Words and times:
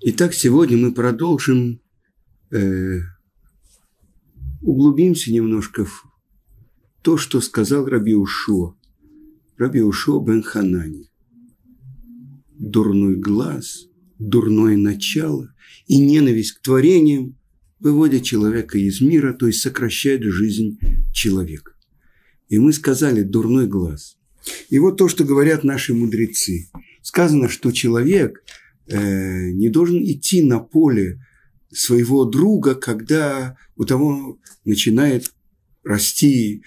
Итак, 0.00 0.34
сегодня 0.34 0.76
мы 0.76 0.92
продолжим, 0.92 1.80
э, 2.50 2.98
углубимся 4.60 5.32
немножко 5.32 5.84
в 5.84 6.04
то, 7.02 7.16
что 7.16 7.40
сказал 7.40 7.86
Раби 7.86 8.14
Ушо, 8.14 8.76
Раби 9.56 9.80
Ушо 9.82 10.20
бен 10.20 10.42
Ханани. 10.42 11.10
Дурной 12.58 13.16
глаз, 13.16 13.86
дурное 14.18 14.76
начало 14.76 15.54
и 15.86 15.98
ненависть 15.98 16.52
к 16.52 16.62
творениям 16.62 17.38
выводят 17.78 18.24
человека 18.24 18.78
из 18.78 19.00
мира, 19.00 19.32
то 19.32 19.46
есть 19.46 19.60
сокращают 19.60 20.24
жизнь 20.24 20.78
человека. 21.12 21.72
И 22.48 22.58
мы 22.58 22.72
сказали 22.72 23.22
«дурной 23.22 23.68
глаз». 23.68 24.18
И 24.68 24.78
вот 24.78 24.98
то, 24.98 25.08
что 25.08 25.24
говорят 25.24 25.64
наши 25.64 25.94
мудрецы. 25.94 26.68
Сказано, 27.00 27.48
что 27.48 27.72
человек 27.72 28.42
э, 28.86 29.50
не 29.50 29.68
должен 29.68 30.02
идти 30.04 30.42
на 30.42 30.60
поле 30.60 31.20
своего 31.72 32.24
друга, 32.24 32.74
когда 32.74 33.56
у 33.76 33.84
того 33.84 34.38
начинает 34.64 35.32
расти, 35.82 36.62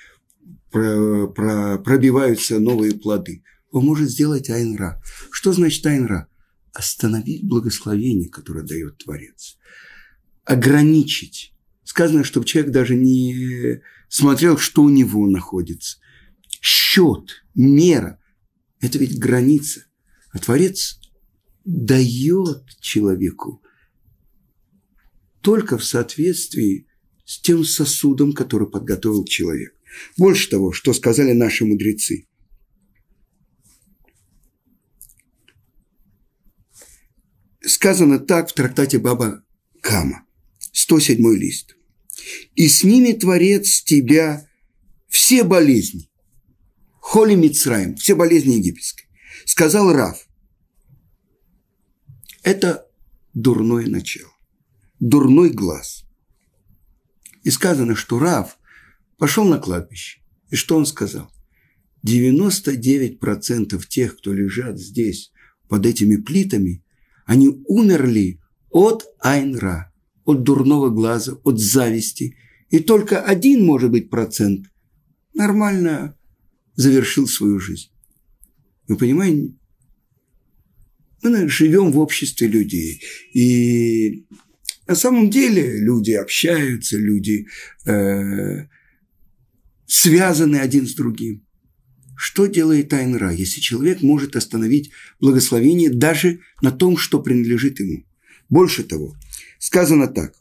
про, 0.71 1.27
про, 1.27 1.77
пробиваются 1.79 2.59
новые 2.59 2.93
плоды. 2.93 3.43
Он 3.71 3.85
может 3.85 4.09
сделать 4.09 4.49
айнра. 4.49 5.01
Что 5.31 5.53
значит 5.53 5.85
айнра? 5.85 6.27
Остановить 6.73 7.47
благословение, 7.47 8.29
которое 8.29 8.63
дает 8.63 8.97
Творец. 8.97 9.57
Ограничить. 10.43 11.53
Сказано, 11.83 12.23
чтобы 12.23 12.45
человек 12.45 12.71
даже 12.71 12.95
не 12.95 13.81
смотрел, 14.09 14.57
что 14.57 14.83
у 14.83 14.89
него 14.89 15.25
находится. 15.27 15.97
Счет, 16.61 17.43
мера– 17.55 18.19
это 18.79 18.97
ведь 18.97 19.19
граница. 19.19 19.85
А 20.31 20.39
Творец 20.39 20.99
дает 21.67 22.65
человеку 22.79 23.61
только 25.41 25.77
в 25.77 25.83
соответствии 25.83 26.87
с 27.25 27.41
тем 27.41 27.65
сосудом, 27.65 28.31
который 28.31 28.69
подготовил 28.69 29.25
человек. 29.25 29.75
Больше 30.17 30.49
того, 30.49 30.71
что 30.71 30.93
сказали 30.93 31.33
наши 31.33 31.65
мудрецы. 31.65 32.25
Сказано 37.61 38.19
так 38.19 38.49
в 38.49 38.53
трактате 38.53 38.97
Баба 38.97 39.43
Кама, 39.81 40.25
107 40.71 41.17
лист. 41.35 41.75
«И 42.55 42.69
снимет 42.69 43.19
Творец 43.19 43.83
тебя 43.83 44.49
все 45.09 45.43
болезни, 45.43 46.09
холи 47.01 47.35
Мицраем, 47.35 47.95
все 47.97 48.15
болезни 48.15 48.53
египетской». 48.53 49.07
Сказал 49.45 49.93
Рав, 49.93 50.26
это 52.47 52.87
дурное 53.33 53.87
начало, 53.87 54.31
дурной 55.01 55.49
глаз. 55.49 56.05
И 57.43 57.49
сказано, 57.49 57.93
что 57.93 58.19
Рав 58.19 58.57
пошел 59.17 59.43
на 59.43 59.59
кладбище. 59.59 60.21
И 60.49 60.55
что 60.55 60.77
он 60.77 60.85
сказал? 60.85 61.29
99% 62.05 63.85
тех, 63.89 64.17
кто 64.17 64.31
лежат 64.31 64.79
здесь, 64.79 65.33
под 65.67 65.85
этими 65.85 66.15
плитами, 66.15 66.85
они 67.25 67.49
умерли 67.67 68.39
от 68.69 69.05
Айнра, 69.19 69.91
от 70.23 70.43
дурного 70.43 70.89
глаза, 70.89 71.33
от 71.43 71.59
зависти. 71.59 72.37
И 72.69 72.79
только 72.79 73.21
один, 73.21 73.65
может 73.65 73.91
быть, 73.91 74.09
процент 74.09 74.67
нормально 75.33 76.17
завершил 76.75 77.27
свою 77.27 77.59
жизнь. 77.59 77.91
Вы 78.87 78.95
понимаете, 78.95 79.53
мы 81.21 81.49
живем 81.49 81.91
в 81.91 81.99
обществе 81.99 82.47
людей. 82.47 83.01
И 83.33 84.25
на 84.87 84.95
самом 84.95 85.29
деле 85.29 85.79
люди 85.79 86.11
общаются, 86.11 86.97
люди 86.97 87.47
э, 87.85 88.67
связаны 89.85 90.57
один 90.57 90.87
с 90.87 90.93
другим. 90.93 91.45
Что 92.15 92.47
делает 92.47 92.91
Айнра, 92.93 93.31
если 93.31 93.61
человек 93.61 94.01
может 94.01 94.35
остановить 94.35 94.91
благословение 95.19 95.91
даже 95.91 96.39
на 96.61 96.71
том, 96.71 96.97
что 96.97 97.21
принадлежит 97.21 97.79
ему? 97.79 98.05
Больше 98.49 98.83
того, 98.83 99.15
сказано 99.59 100.07
так. 100.07 100.33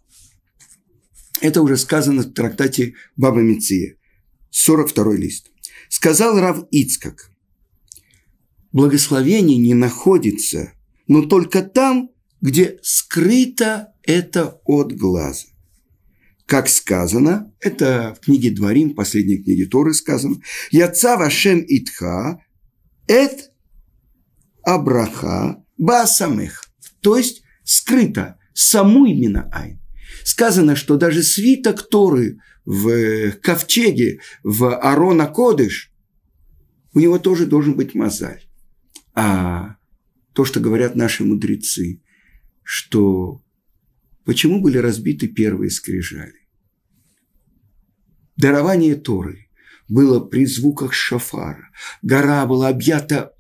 Это 1.41 1.61
уже 1.61 1.77
сказано 1.77 2.23
в 2.23 2.33
трактате 2.33 2.95
Баба 3.17 3.41
Меция, 3.41 3.97
42 4.51 5.17
лист. 5.17 5.51
Сказал 5.91 6.41
Рав 6.41 6.67
Ицкак, 6.71 7.31
благословение 8.77 9.57
не 9.57 9.73
находится, 9.73 10.75
но 11.09 11.23
только 11.23 11.63
там, 11.63 12.11
где 12.43 12.79
скрыто 12.83 13.95
это 14.03 14.61
от 14.67 14.93
глаза. 14.93 15.47
Как 16.45 16.69
сказано, 16.69 17.55
это 17.59 18.15
в 18.15 18.25
книге 18.27 18.51
Дворим, 18.51 18.95
последней 18.95 19.43
книге 19.43 19.65
Торы 19.65 19.95
сказано, 19.95 20.43
«Яца 20.71 21.17
вашем 21.17 21.65
итха, 21.67 22.45
эт 23.09 23.51
абраха 24.63 25.65
басамех». 25.79 26.63
То 27.01 27.17
есть 27.17 27.45
скрыто, 27.65 28.39
саму 28.53 29.07
именно 29.07 29.51
айн. 29.55 29.81
Сказано, 30.23 30.77
что 30.77 30.99
даже 30.99 31.23
свиток 31.23 31.89
Торы 31.89 32.41
в 32.67 33.33
ковчеге, 33.41 34.21
в 34.43 34.77
Арона 34.77 35.29
Кодыш, 35.29 35.91
у 36.93 37.01
него 37.01 37.19
тоже 37.19 37.47
должен 37.47 37.75
быть 37.75 37.95
мозаль. 37.95 38.43
А 39.17 39.77
то, 40.35 40.45
что 40.45 40.61
говорят 40.61 40.95
наши 40.95 41.25
мудрецы, 41.25 42.03
что 42.63 43.43
почему 44.25 44.61
были 44.61 44.77
разбиты 44.77 45.27
первые 45.27 45.71
скрижали. 45.71 46.47
Дарование 48.37 48.95
Торы 48.95 49.49
было 49.89 50.21
при 50.21 50.45
звуках 50.45 50.93
шафара. 50.93 51.71
Гора 52.03 52.45
была 52.45 52.69
объята 52.69 53.33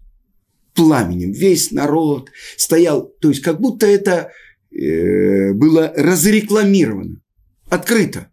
пламенем. 0.74 1.32
Весь 1.32 1.70
народ 1.70 2.30
стоял, 2.56 3.08
то 3.20 3.28
есть 3.28 3.42
как 3.42 3.60
будто 3.60 3.86
это 3.86 4.30
э, 4.70 5.52
было 5.52 5.92
разрекламировано, 5.94 7.22
открыто. 7.68 8.30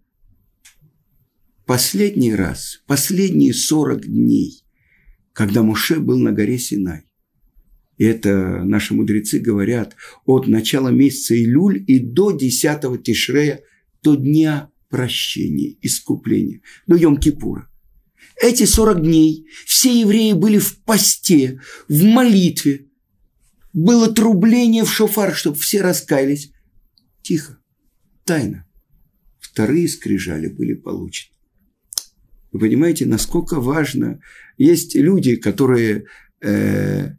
Последний 1.66 2.36
раз, 2.36 2.84
последние 2.88 3.54
40 3.54 4.06
дней, 4.06 4.64
когда 5.34 5.64
Муше 5.64 6.00
был 6.00 6.20
на 6.20 6.32
горе 6.32 6.58
Синай, 6.58 7.08
это 8.04 8.64
наши 8.64 8.94
мудрецы 8.94 9.40
говорят 9.40 9.96
от 10.26 10.48
начала 10.48 10.90
месяца 10.90 11.36
Илюль 11.36 11.84
и 11.86 12.00
до 12.00 12.32
10 12.32 13.04
Тишрея, 13.04 13.62
до 14.02 14.16
дня 14.16 14.70
прощения, 14.90 15.76
искупления, 15.82 16.62
до 16.88 16.96
Йом-Кипура. 16.96 17.64
Эти 18.42 18.66
40 18.66 19.02
дней 19.02 19.48
все 19.66 20.02
евреи 20.02 20.34
были 20.34 20.58
в 20.58 20.80
посте, 20.84 21.62
в 21.88 22.04
молитве. 22.04 22.88
Было 23.74 24.14
трубление 24.14 24.84
в 24.84 24.92
шофар, 24.92 25.34
чтобы 25.36 25.58
все 25.58 25.82
раскаялись. 25.82 26.52
Тихо, 27.22 27.58
тайно. 28.24 28.68
Вторые 29.40 29.88
скрижали 29.88 30.48
были 30.48 30.74
получены. 30.74 31.34
Вы 32.52 32.60
понимаете, 32.60 33.06
насколько 33.06 33.60
важно. 33.60 34.20
Есть 34.58 34.96
люди, 34.96 35.36
которые 35.36 36.06
э, 36.42 37.10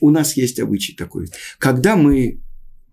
у 0.00 0.10
нас 0.10 0.36
есть 0.36 0.60
обычай 0.60 0.94
такой. 0.94 1.28
Когда 1.58 1.96
мы 1.96 2.40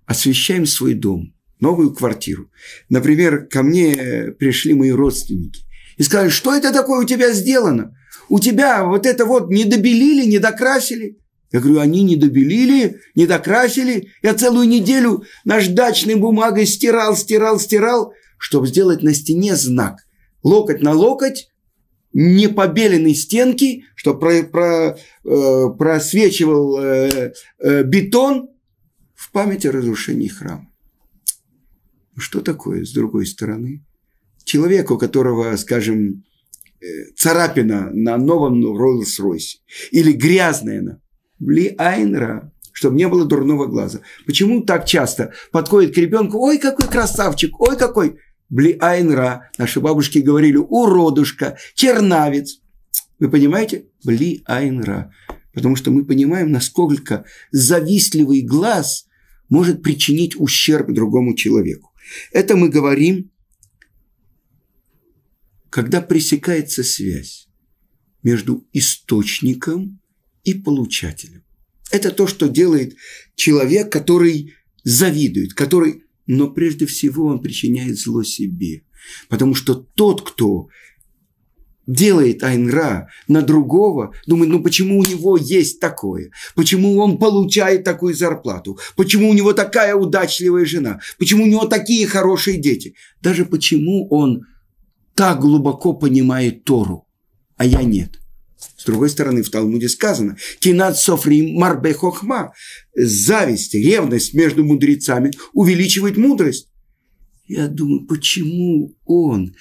освещаем 0.06 0.66
свой 0.66 0.94
дом, 0.94 1.34
новую 1.60 1.94
квартиру, 1.94 2.50
например, 2.90 3.48
ко 3.48 3.64
мне 3.64 4.34
пришли 4.38 4.74
мои 4.74 4.92
родственники 4.92 5.64
и 5.98 6.04
сказали, 6.04 6.30
что 6.30 6.56
это 6.56 6.74
такое 6.74 7.02
у 7.02 7.08
тебя 7.08 7.32
сделано? 7.34 7.96
У 8.30 8.40
тебя 8.40 8.86
вот 8.86 9.06
это 9.06 9.26
вот 9.26 9.50
не 9.50 9.66
добелили, 9.66 10.26
не 10.26 10.40
докрасили. 10.40 11.18
Я 11.52 11.60
говорю, 11.60 11.80
они 11.80 12.04
не 12.04 12.16
добелили, 12.16 13.02
не 13.14 13.28
докрасили. 13.28 14.08
Я 14.22 14.34
целую 14.34 14.68
неделю 14.68 15.24
наждачной 15.44 16.16
бумагой 16.16 16.66
стирал, 16.66 17.18
стирал, 17.18 17.60
стирал, 17.60 18.14
чтобы 18.38 18.68
сделать 18.68 19.04
на 19.04 19.14
стене 19.14 19.56
знак. 19.56 19.98
Локоть 20.44 20.82
на 20.82 20.94
локоть, 20.94 21.51
непобеленной 22.14 23.16
стенки, 23.16 23.86
что 23.96 24.16
про, 24.16 24.44
про, 24.44 24.98
э, 25.24 25.66
просвечивал 25.78 26.78
э, 26.80 27.34
э, 27.60 27.84
бетон 27.84 28.50
в 29.16 29.32
память 29.32 29.66
о 29.66 29.72
разрушении 29.72 30.28
храма. 30.28 30.68
Что 32.18 32.42
такое 32.42 32.84
с 32.84 32.92
другой 32.92 33.26
стороны? 33.26 33.86
Человек, 34.44 34.92
у 34.92 34.98
которого, 34.98 35.56
скажем, 35.56 36.24
э, 36.82 36.86
царапина 37.16 37.90
на 37.94 38.18
новом 38.18 38.62
Роллс-Ройсе 38.66 39.58
или 39.92 40.12
грязная 40.12 40.82
на 40.82 41.02
Бли 41.40 41.74
Айнра, 41.78 42.52
чтобы 42.74 42.98
не 42.98 43.08
было 43.08 43.26
дурного 43.26 43.68
глаза. 43.68 44.02
Почему 44.26 44.62
так 44.62 44.86
часто 44.86 45.34
подходит 45.52 45.96
к 45.96 45.98
ребенку, 45.98 46.40
ой, 46.40 46.58
какой 46.58 46.88
красавчик, 46.88 47.60
ой, 47.60 47.78
какой 47.78 48.18
Бли 48.52 48.78
Айнра, 48.82 49.50
наши 49.58 49.80
бабушки 49.80 50.20
говорили, 50.20 50.58
уродушка, 50.58 51.58
чернавец. 51.74 52.60
Вы 53.18 53.32
понимаете? 53.32 53.86
Бли 54.04 54.44
Айнра. 54.46 55.14
Потому 55.54 55.78
что 55.78 55.90
мы 55.90 56.06
понимаем, 56.06 56.52
насколько 56.52 57.24
завистливый 57.52 58.42
глаз 58.42 59.08
может 59.48 59.82
причинить 59.82 60.36
ущерб 60.38 60.92
другому 60.92 61.34
человеку. 61.34 61.94
Это 62.34 62.58
мы 62.58 62.68
говорим, 62.68 63.32
когда 65.70 66.02
пресекается 66.02 66.84
связь 66.84 67.48
между 68.22 68.68
источником 68.74 70.02
и 70.44 70.56
получателем. 70.56 71.44
Это 71.90 72.12
то, 72.12 72.28
что 72.28 72.50
делает 72.50 72.98
человек, 73.36 73.90
который 73.90 74.54
завидует, 74.84 75.54
который, 75.54 76.01
но 76.28 76.50
прежде 76.50 76.86
всего 76.86 77.26
он 77.26 77.42
причиняет 77.42 77.98
зло 77.98 78.24
себе. 78.24 78.84
Потому 79.30 79.56
что 79.56 79.76
тот, 79.76 80.22
кто 80.22 80.70
делает 81.88 82.44
Айнра 82.44 83.10
на 83.28 83.42
другого, 83.42 84.14
думает, 84.28 84.52
ну 84.52 84.62
почему 84.62 85.00
у 85.00 85.04
него 85.04 85.38
есть 85.38 85.80
такое? 85.80 86.32
Почему 86.56 86.98
он 86.98 87.18
получает 87.18 87.84
такую 87.84 88.14
зарплату? 88.14 88.80
Почему 88.96 89.30
у 89.30 89.34
него 89.34 89.54
такая 89.54 89.96
удачливая 89.96 90.66
жена? 90.66 91.00
Почему 91.18 91.44
у 91.44 91.48
него 91.48 91.66
такие 91.66 92.08
хорошие 92.08 92.58
дети? 92.58 92.96
Даже 93.22 93.46
почему 93.46 94.08
он 94.10 94.46
так 95.16 95.42
глубоко 95.42 95.94
понимает 95.94 96.64
Тору, 96.64 97.08
а 97.58 97.66
я 97.66 97.84
нет. 97.84 98.21
С 98.78 98.86
другой 98.86 99.10
стороны, 99.10 99.44
в 99.44 99.50
Талмуде 99.50 99.90
сказано, 99.90 100.38
«Кинат 100.60 100.98
софри 100.98 101.58
марбе 101.58 101.94
хохма»– 101.94 102.54
зависть, 102.96 103.74
ревность 103.74 104.34
между 104.34 104.64
мудрецами 104.64 105.32
увеличивает 105.54 106.18
мудрость. 106.18 106.68
Я 107.48 107.68
думаю, 107.68 108.08
почему 108.08 108.96
он 109.06 109.56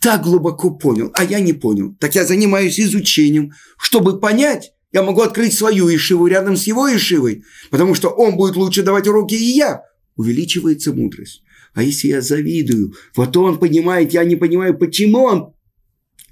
так 0.00 0.22
глубоко 0.22 0.70
понял, 0.70 1.10
а 1.14 1.24
я 1.24 1.40
не 1.40 1.52
понял. 1.52 1.94
Так 2.00 2.14
я 2.14 2.26
занимаюсь 2.26 2.78
изучением, 2.78 3.52
чтобы 3.78 4.18
понять, 4.20 4.72
я 4.92 5.02
могу 5.02 5.22
открыть 5.22 5.54
свою 5.54 5.88
Ишиву 5.88 6.26
рядом 6.26 6.56
с 6.56 6.64
его 6.64 6.94
Ишивой, 6.94 7.44
потому 7.70 7.94
что 7.94 8.08
он 8.08 8.36
будет 8.36 8.56
лучше 8.56 8.82
давать 8.82 9.06
уроки, 9.06 9.34
и 9.34 9.56
я. 9.56 9.82
Увеличивается 10.16 10.92
мудрость. 10.92 11.42
А 11.74 11.82
если 11.82 12.08
я 12.08 12.20
завидую, 12.20 12.94
вот 13.16 13.36
он 13.36 13.58
понимает, 13.58 14.12
я 14.12 14.24
не 14.24 14.36
понимаю, 14.36 14.76
почему 14.76 15.22
он... 15.22 15.54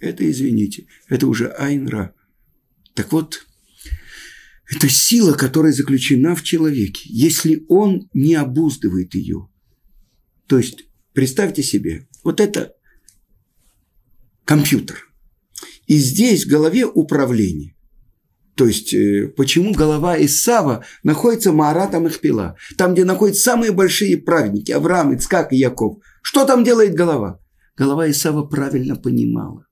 Это, 0.01 0.29
извините, 0.29 0.87
это 1.09 1.27
уже 1.27 1.49
Айнра. 1.49 2.15
Так 2.95 3.13
вот, 3.13 3.47
это 4.71 4.89
сила, 4.89 5.35
которая 5.35 5.73
заключена 5.73 6.35
в 6.35 6.43
человеке. 6.43 7.03
Если 7.05 7.65
он 7.69 8.09
не 8.15 8.35
обуздывает 8.35 9.15
ее, 9.15 9.49
то 10.47 10.59
есть 10.59 10.85
представьте 11.13 11.63
себе, 11.63 12.09
вот 12.25 12.41
это 12.41 12.75
компьютер. 14.45 15.07
И 15.87 15.97
здесь 15.97 16.47
в 16.47 16.49
голове 16.49 16.87
управление. 16.87 17.77
То 18.55 18.67
есть, 18.67 18.93
э, 18.93 19.33
почему 19.37 19.73
голова 19.73 20.23
Исава 20.23 20.85
находится 21.03 21.53
Мааратом 21.53 22.07
Ихпила? 22.07 22.57
Там, 22.77 22.95
где 22.95 23.05
находятся 23.05 23.43
самые 23.43 23.73
большие 23.73 24.19
праведники, 24.19 24.71
Авраам, 24.71 25.15
Ицкак 25.15 25.53
и 25.53 25.57
Яков. 25.57 25.99
Что 26.23 26.45
там 26.45 26.63
делает 26.63 26.95
голова? 26.95 27.41
Голова 27.77 28.11
Исава 28.11 28.45
правильно 28.45 28.97
понимала. 28.97 29.67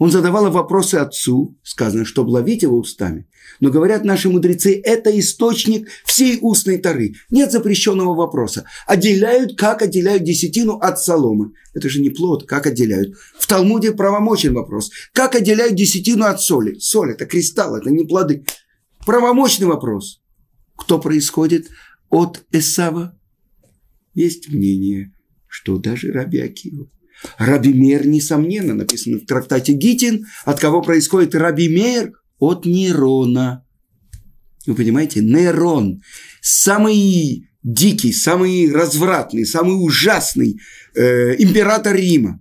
Он 0.00 0.10
задавал 0.10 0.50
вопросы 0.50 0.94
отцу, 0.94 1.58
сказано, 1.62 2.06
чтобы 2.06 2.30
ловить 2.30 2.62
его 2.62 2.78
устами. 2.78 3.28
Но 3.60 3.68
говорят 3.68 4.02
наши 4.02 4.30
мудрецы, 4.30 4.80
это 4.82 5.10
источник 5.20 5.90
всей 6.06 6.38
устной 6.40 6.78
тары. 6.78 7.12
Нет 7.28 7.52
запрещенного 7.52 8.14
вопроса. 8.14 8.64
Отделяют, 8.86 9.58
как 9.58 9.82
отделяют 9.82 10.24
десятину 10.24 10.78
от 10.78 10.98
соломы. 10.98 11.52
Это 11.74 11.90
же 11.90 12.00
не 12.00 12.08
плод, 12.08 12.46
как 12.46 12.66
отделяют. 12.66 13.14
В 13.38 13.46
Талмуде 13.46 13.92
правомочен 13.92 14.54
вопрос. 14.54 14.90
Как 15.12 15.34
отделяют 15.34 15.74
десятину 15.74 16.24
от 16.24 16.40
соли? 16.40 16.78
Соль– 16.78 17.10
это 17.12 17.26
кристалл, 17.26 17.76
это 17.76 17.90
не 17.90 18.06
плоды. 18.06 18.46
Правомочный 19.04 19.66
вопрос. 19.66 20.22
Кто 20.76 20.98
происходит 20.98 21.68
от 22.08 22.42
Эсава? 22.52 23.14
Есть 24.14 24.48
мнение, 24.48 25.12
что 25.46 25.76
даже 25.76 26.10
Раби 26.10 26.40
Акива 26.40 26.88
Раби 27.38 27.72
Мейер, 27.72 28.06
несомненно, 28.06 28.74
написано 28.74 29.18
в 29.18 29.26
трактате 29.26 29.72
Гитин, 29.72 30.26
от 30.44 30.60
кого 30.60 30.82
происходит 30.82 31.34
Раби 31.34 31.68
Мейер? 31.68 32.12
От 32.38 32.64
Нерона. 32.64 33.64
Вы 34.66 34.74
понимаете, 34.74 35.20
Нерон, 35.20 36.02
самый 36.40 37.48
дикий, 37.62 38.12
самый 38.12 38.70
развратный, 38.72 39.44
самый 39.44 39.74
ужасный 39.74 40.58
э, 40.94 41.36
император 41.42 41.96
Рима. 41.96 42.40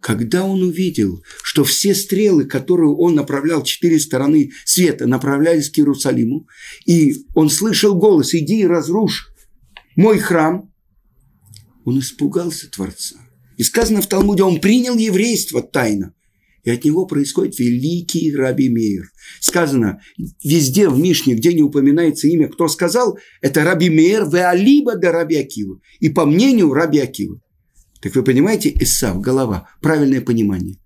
Когда 0.00 0.44
он 0.44 0.62
увидел, 0.62 1.20
что 1.42 1.64
все 1.64 1.94
стрелы, 1.94 2.44
которые 2.44 2.90
он 2.90 3.16
направлял 3.16 3.64
четыре 3.64 3.98
стороны 3.98 4.52
света, 4.64 5.08
направлялись 5.08 5.70
к 5.70 5.78
Иерусалиму, 5.78 6.46
и 6.84 7.24
он 7.34 7.50
слышал 7.50 7.96
голос 7.96 8.32
«Иди 8.34 8.60
и 8.60 8.66
разрушь 8.66 9.28
мой 9.96 10.18
храм», 10.18 10.72
он 11.84 11.98
испугался 11.98 12.70
Творца. 12.70 13.16
И 13.56 13.62
сказано 13.62 14.02
в 14.02 14.06
Талмуде, 14.06 14.42
он 14.42 14.60
принял 14.60 14.96
еврейство 14.96 15.62
тайно. 15.62 16.14
И 16.64 16.70
от 16.70 16.84
него 16.84 17.06
происходит 17.06 17.58
великий 17.58 18.34
Раби 18.34 18.68
Мейер. 18.68 19.10
Сказано 19.40 20.00
везде 20.42 20.88
в 20.88 20.98
Мишне, 20.98 21.34
где 21.34 21.54
не 21.54 21.62
упоминается 21.62 22.26
имя, 22.26 22.48
кто 22.48 22.66
сказал, 22.66 23.18
это 23.40 23.62
Раби 23.62 23.88
Мейер 23.88 24.28
Веалиба 24.28 24.96
да 24.96 25.12
Раби 25.12 25.36
Акива. 25.36 25.80
И 26.00 26.08
по 26.08 26.26
мнению 26.26 26.72
Раби 26.72 26.98
Акива. 26.98 27.40
Так 28.00 28.14
вы 28.14 28.24
понимаете, 28.24 28.74
Исав, 28.80 29.20
голова, 29.20 29.68
правильное 29.80 30.20
понимание. 30.20 30.78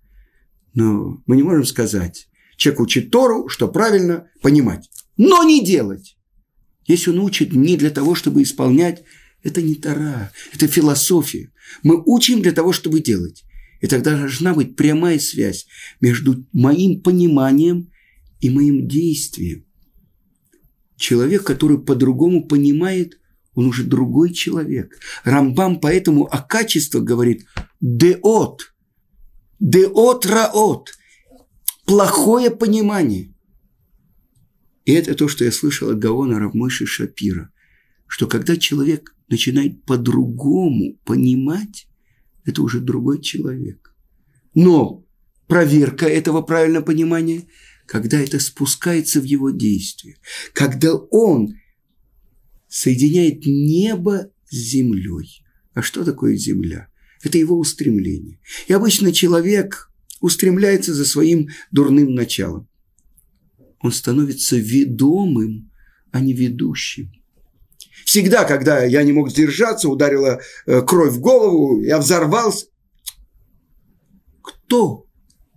Но 0.73 1.21
мы 1.25 1.35
не 1.35 1.43
можем 1.43 1.65
сказать, 1.65 2.27
человек 2.57 2.81
учит 2.81 3.11
Тору, 3.11 3.49
что 3.49 3.67
правильно 3.67 4.29
понимать, 4.41 4.89
но 5.17 5.43
не 5.43 5.65
делать. 5.65 6.15
Если 6.85 7.09
он 7.09 7.19
учит 7.19 7.53
не 7.53 7.75
для 7.75 7.89
того, 7.89 8.15
чтобы 8.15 8.43
исполнять, 8.43 9.03
это 9.43 9.61
не 9.61 9.75
Тора, 9.75 10.31
это 10.53 10.67
философия. 10.67 11.51
Мы 11.83 12.01
учим 12.05 12.41
для 12.41 12.51
того, 12.51 12.73
чтобы 12.73 12.99
делать. 12.99 13.43
И 13.79 13.87
тогда 13.87 14.15
должна 14.15 14.53
быть 14.53 14.75
прямая 14.75 15.17
связь 15.19 15.67
между 15.99 16.45
моим 16.53 17.01
пониманием 17.01 17.91
и 18.39 18.49
моим 18.49 18.87
действием. 18.87 19.65
Человек, 20.97 21.43
который 21.43 21.79
по-другому 21.79 22.47
понимает, 22.47 23.19
он 23.55 23.65
уже 23.65 23.83
другой 23.83 24.33
человек. 24.33 24.97
Рамбам 25.23 25.79
поэтому 25.79 26.25
о 26.25 26.41
качествах 26.41 27.03
говорит 27.03 27.45
«деот», 27.81 28.73
«деот 29.59 30.25
раот», 30.27 30.93
плохое 31.85 32.51
понимание. 32.51 33.33
И 34.85 34.93
это 34.93 35.15
то, 35.15 35.27
что 35.27 35.43
я 35.43 35.51
слышал 35.51 35.89
от 35.89 35.99
Гаона 35.99 36.39
Равмойши 36.39 36.85
Шапира, 36.85 37.51
что 38.07 38.27
когда 38.27 38.55
человек 38.57 39.15
начинает 39.31 39.83
по-другому 39.85 40.99
понимать, 41.05 41.87
это 42.45 42.61
уже 42.61 42.81
другой 42.81 43.21
человек. 43.21 43.95
Но 44.53 45.05
проверка 45.47 46.05
этого 46.05 46.41
правильного 46.41 46.83
понимания, 46.83 47.47
когда 47.87 48.19
это 48.19 48.39
спускается 48.39 49.21
в 49.21 49.23
его 49.23 49.49
действие, 49.49 50.17
когда 50.53 50.93
он 50.95 51.55
соединяет 52.67 53.45
небо 53.45 54.31
с 54.49 54.55
землей. 54.55 55.43
А 55.73 55.81
что 55.81 56.03
такое 56.03 56.35
земля? 56.35 56.89
Это 57.23 57.37
его 57.37 57.57
устремление. 57.57 58.39
И 58.67 58.73
обычно 58.73 59.13
человек 59.13 59.89
устремляется 60.19 60.93
за 60.93 61.05
своим 61.05 61.49
дурным 61.71 62.13
началом. 62.13 62.67
Он 63.79 63.91
становится 63.91 64.57
ведомым, 64.57 65.71
а 66.11 66.19
не 66.19 66.33
ведущим. 66.33 67.11
Всегда, 68.05 68.43
когда 68.43 68.83
я 68.83 69.03
не 69.03 69.11
мог 69.11 69.29
сдержаться, 69.29 69.89
ударила 69.89 70.41
э, 70.65 70.81
кровь 70.81 71.13
в 71.13 71.19
голову, 71.19 71.81
я 71.81 71.97
взорвался. 71.97 72.67
Кто 74.41 75.05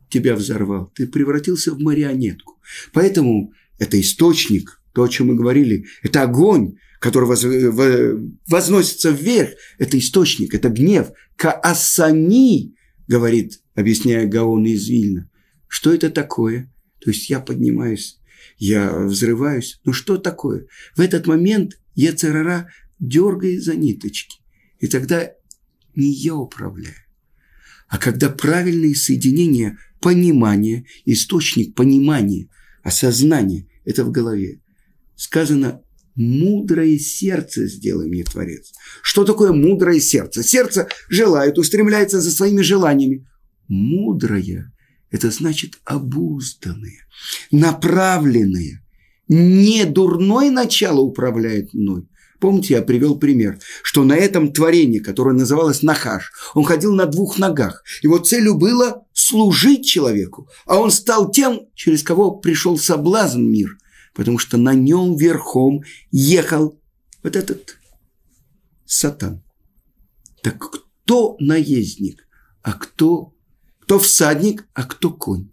тебя 0.08 0.34
взорвал? 0.34 0.90
Ты 0.94 1.06
превратился 1.06 1.72
в 1.72 1.80
марионетку. 1.80 2.60
Поэтому 2.92 3.52
это 3.78 4.00
источник, 4.00 4.80
то, 4.92 5.02
о 5.02 5.08
чем 5.08 5.28
мы 5.28 5.34
говорили, 5.34 5.86
это 6.02 6.22
огонь, 6.22 6.76
который 7.00 7.26
воз, 7.26 7.44
возносится 8.46 9.10
вверх, 9.10 9.50
это 9.78 9.98
источник, 9.98 10.54
это 10.54 10.68
гнев. 10.68 11.10
Каасани, 11.36 12.74
говорит, 13.08 13.60
объясняя 13.74 14.26
Гаон 14.26 14.64
из 14.66 14.88
Вильна. 14.88 15.30
Что 15.68 15.92
это 15.92 16.10
такое? 16.10 16.72
То 17.00 17.10
есть 17.10 17.28
я 17.28 17.40
поднимаюсь, 17.40 18.18
я 18.56 18.96
взрываюсь. 19.00 19.80
Ну 19.84 19.92
что 19.92 20.16
такое? 20.16 20.66
В 20.96 21.00
этот 21.00 21.26
момент 21.26 21.78
Ецерара 21.94 22.68
дергает 22.98 23.62
за 23.62 23.74
ниточки. 23.74 24.40
И 24.78 24.86
тогда 24.86 25.30
не 25.94 26.12
я 26.12 26.34
управляю. 26.34 26.94
А 27.88 27.98
когда 27.98 28.28
правильные 28.30 28.94
соединения 28.94 29.78
понимания, 30.00 30.84
источник 31.04 31.74
понимания, 31.74 32.48
осознания, 32.82 33.68
это 33.84 34.04
в 34.04 34.10
голове. 34.10 34.60
Сказано, 35.16 35.82
мудрое 36.14 36.98
сердце 36.98 37.66
сделай 37.66 38.08
мне, 38.08 38.24
Творец. 38.24 38.72
Что 39.02 39.24
такое 39.24 39.52
мудрое 39.52 40.00
сердце? 40.00 40.42
Сердце 40.42 40.88
желает, 41.08 41.58
устремляется 41.58 42.20
за 42.20 42.30
своими 42.30 42.62
желаниями. 42.62 43.26
Мудрое– 43.68 44.72
это 45.10 45.30
значит 45.30 45.78
обузданное, 45.84 47.06
направленное, 47.50 48.83
не 49.28 49.84
дурное 49.84 50.50
начало 50.50 51.00
управляет 51.00 51.72
мной, 51.74 52.06
Помните, 52.44 52.74
я 52.74 52.82
привел 52.82 53.18
пример, 53.18 53.58
что 53.82 54.04
на 54.04 54.14
этом 54.14 54.52
творении, 54.52 54.98
которое 54.98 55.34
называлось 55.34 55.82
Нахаш, 55.82 56.30
он 56.52 56.64
ходил 56.64 56.94
на 56.94 57.06
двух 57.06 57.38
ногах. 57.38 57.82
Его 58.02 58.18
целью 58.18 58.54
было 58.58 59.06
служить 59.14 59.86
человеку, 59.86 60.46
а 60.66 60.78
он 60.78 60.90
стал 60.90 61.30
тем, 61.30 61.60
через 61.74 62.02
кого 62.02 62.32
пришел 62.32 62.76
соблазн 62.76 63.40
мир, 63.40 63.78
потому 64.14 64.36
что 64.36 64.58
на 64.58 64.74
нем 64.74 65.16
верхом 65.16 65.84
ехал 66.10 66.78
вот 67.22 67.34
этот 67.34 67.78
сатан. 68.84 69.42
Так 70.42 70.58
кто 70.58 71.36
наездник, 71.40 72.28
а 72.60 72.74
кто, 72.74 73.32
кто 73.80 73.98
всадник, 73.98 74.66
а 74.74 74.82
кто 74.84 75.10
конь? 75.10 75.50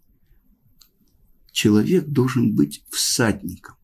Человек 1.51 2.05
должен 2.05 2.55
быть 2.55 2.83
всадником. 2.89 3.75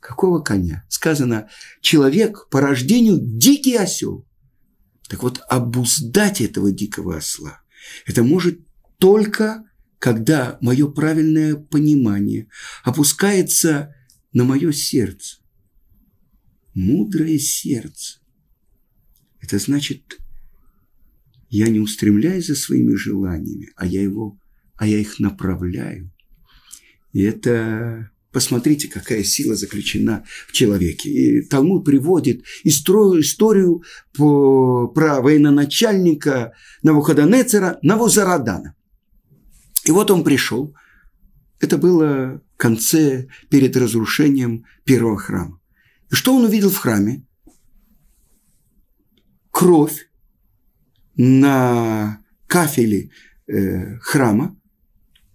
Какого 0.00 0.40
коня? 0.40 0.84
Сказано, 0.88 1.48
человек 1.80 2.48
по 2.50 2.60
рождению 2.60 3.18
дикий 3.20 3.76
осел. 3.76 4.26
Так 5.08 5.22
вот, 5.22 5.40
обуздать 5.48 6.40
этого 6.40 6.72
дикого 6.72 7.16
осла, 7.16 7.62
это 8.06 8.22
может 8.22 8.58
только 8.98 9.64
когда 9.98 10.58
мое 10.60 10.90
правильное 10.90 11.54
понимание 11.54 12.48
опускается 12.82 13.94
на 14.32 14.42
мое 14.42 14.72
сердце. 14.72 15.38
Мудрое 16.74 17.38
сердце. 17.38 18.18
Это 19.40 19.58
значит, 19.58 20.18
я 21.50 21.68
не 21.68 21.78
устремляюсь 21.78 22.46
за 22.48 22.56
своими 22.56 22.94
желаниями, 22.94 23.70
а 23.76 23.86
я, 23.86 24.02
его, 24.02 24.40
а 24.76 24.88
я 24.88 24.98
их 24.98 25.20
направляю. 25.20 26.10
И 27.12 27.22
это 27.22 28.12
Посмотрите, 28.32 28.88
какая 28.88 29.22
сила 29.24 29.54
заключена 29.54 30.24
в 30.48 30.52
человеке. 30.52 31.10
И 31.10 31.42
Талмуд 31.42 31.84
приводит 31.84 32.42
историю 32.64 33.82
про 34.14 35.20
военачальника 35.20 36.54
Навуходонецера 36.82 37.78
Навузарадана. 37.82 38.74
И 39.84 39.90
вот 39.90 40.10
он 40.10 40.24
пришел. 40.24 40.74
Это 41.60 41.76
было 41.76 42.42
в 42.54 42.56
конце, 42.56 43.28
перед 43.50 43.76
разрушением 43.76 44.64
первого 44.84 45.18
храма. 45.18 45.60
И 46.10 46.14
что 46.14 46.34
он 46.34 46.44
увидел 46.44 46.70
в 46.70 46.78
храме? 46.78 47.26
Кровь 49.50 50.08
на 51.16 52.24
кафеле 52.46 53.10
э, 53.46 53.98
храма 53.98 54.56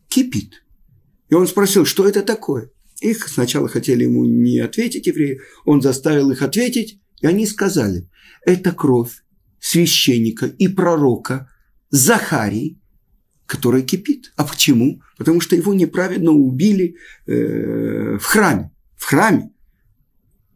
кипит. 0.08 0.64
И 1.30 1.36
он 1.36 1.48
спросил, 1.48 1.86
что 1.86 2.08
это 2.08 2.24
такое? 2.24 2.72
Их 3.02 3.28
сначала 3.28 3.68
хотели 3.68 4.04
ему 4.04 4.26
не 4.26 4.60
ответить 4.60 5.08
евреи, 5.08 5.42
он 5.66 5.82
заставил 5.82 6.32
их 6.32 6.42
ответить, 6.42 7.00
и 7.22 7.28
они 7.28 7.46
сказали, 7.46 8.10
это 8.46 8.72
кровь 8.72 9.24
священника 9.60 10.46
и 10.46 10.68
пророка 10.68 11.52
Захарии, 11.90 12.80
которая 13.46 13.82
кипит. 13.82 14.34
А 14.36 14.44
почему? 14.44 15.02
Потому 15.18 15.40
что 15.42 15.56
его 15.56 15.74
неправедно 15.74 16.32
убили 16.32 16.96
э, 17.26 18.18
в 18.20 18.24
храме. 18.24 18.72
В 18.96 19.06
храме. 19.06 19.52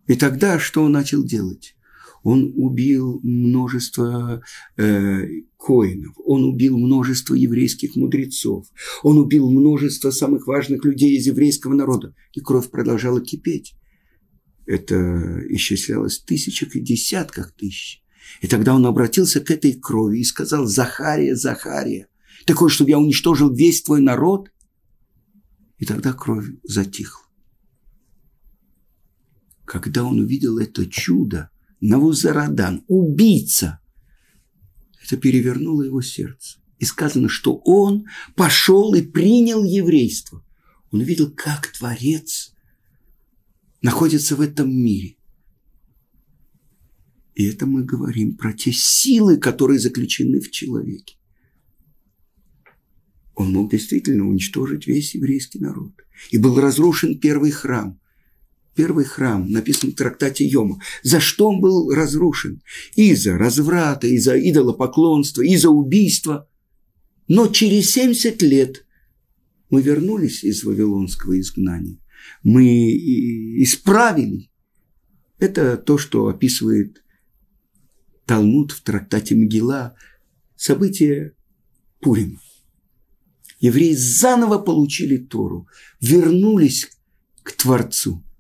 И 0.08 0.16
тогда 0.16 0.60
что 0.60 0.84
он 0.84 0.92
начал 0.92 1.24
делать? 1.24 1.76
Он 2.24 2.54
убил 2.56 3.20
множество 3.24 4.44
э, 4.78 5.28
коинов, 5.58 6.16
он 6.24 6.44
убил 6.44 6.78
множество 6.78 7.34
еврейских 7.34 7.96
мудрецов, 7.96 8.68
он 9.02 9.18
убил 9.18 9.50
множество 9.50 10.12
самых 10.12 10.48
важных 10.48 10.86
людей 10.86 11.18
из 11.18 11.26
еврейского 11.26 11.74
народа, 11.74 12.14
и 12.34 12.42
кровь 12.42 12.70
продолжала 12.70 13.22
кипеть. 13.22 13.76
Это 14.68 15.42
исчислялось 15.50 16.20
в 16.20 16.26
тысячах 16.26 16.76
и 16.76 16.80
десятках 16.80 17.54
тысяч. 17.54 18.04
И 18.42 18.48
тогда 18.48 18.76
он 18.76 18.86
обратился 18.86 19.42
к 19.42 19.52
этой 19.52 19.74
крови 19.74 20.20
и 20.20 20.24
сказал, 20.24 20.66
Захария, 20.66 21.36
Захария, 21.36 22.08
такой, 22.46 22.70
чтобы 22.70 22.92
я 22.92 23.00
уничтожил 23.00 23.54
весь 23.54 23.84
твой 23.84 24.02
народ. 24.02 24.50
И 25.78 25.86
тогда 25.86 26.14
кровь 26.14 26.46
затихла. 26.64 27.26
Когда 29.66 30.04
он 30.04 30.20
увидел 30.20 30.58
это 30.58 30.86
чудо, 30.86 31.51
Навузарадан, 31.82 32.84
убийца. 32.88 33.80
Это 35.04 35.18
перевернуло 35.18 35.82
его 35.82 36.02
сердце. 36.02 36.60
И 36.78 36.86
сказано, 36.86 37.28
что 37.28 37.56
он 37.66 38.06
пошел 38.36 38.94
и 38.94 39.02
принял 39.02 39.64
еврейство. 39.64 40.44
Он 40.92 41.02
увидел, 41.02 41.32
как 41.32 41.68
Творец 41.68 42.54
находится 43.82 44.36
в 44.36 44.42
этом 44.42 44.72
мире. 44.74 45.18
И 47.36 47.46
это 47.46 47.66
мы 47.66 47.84
говорим 47.84 48.36
про 48.36 48.54
те 48.54 48.72
силы, 48.72 49.38
которые 49.38 49.80
заключены 49.80 50.40
в 50.40 50.52
человеке. 50.52 51.16
Он 53.36 53.54
мог 53.54 53.72
действительно 53.72 54.28
уничтожить 54.28 54.86
весь 54.86 55.16
еврейский 55.16 55.60
народ. 55.60 55.94
И 56.30 56.38
был 56.38 56.60
разрушен 56.60 57.20
первый 57.20 57.52
храм 57.52 58.01
первый 58.76 59.06
храм, 59.06 59.50
написан 59.50 59.92
в 59.92 59.96
трактате 59.96 60.46
Йома. 60.46 60.80
За 61.04 61.20
что 61.20 61.50
он 61.50 61.62
был 61.62 61.92
разрушен? 61.92 62.62
Из-за 62.96 63.38
разврата, 63.38 64.08
из-за 64.08 64.38
идолопоклонства, 64.40 65.42
из-за 65.42 65.70
убийства. 65.70 66.50
Но 67.28 67.48
через 67.48 67.92
70 67.92 68.42
лет 68.42 68.86
мы 69.70 69.82
вернулись 69.82 70.44
из 70.44 70.64
Вавилонского 70.64 71.40
изгнания. 71.40 71.98
Мы 72.44 72.92
исправили. 73.64 74.50
Это 75.40 75.78
то, 75.78 75.98
что 75.98 76.28
описывает 76.28 77.04
Талмуд 78.26 78.72
в 78.72 78.84
трактате 78.84 79.36
Мгила, 79.36 79.96
события 80.56 81.34
Пурима. 82.00 82.40
Евреи 83.60 83.94
заново 83.94 84.58
получили 84.58 85.18
Тору, 85.18 85.68
вернулись 86.00 86.90
к 87.44 87.52
Творцу– 87.54 88.24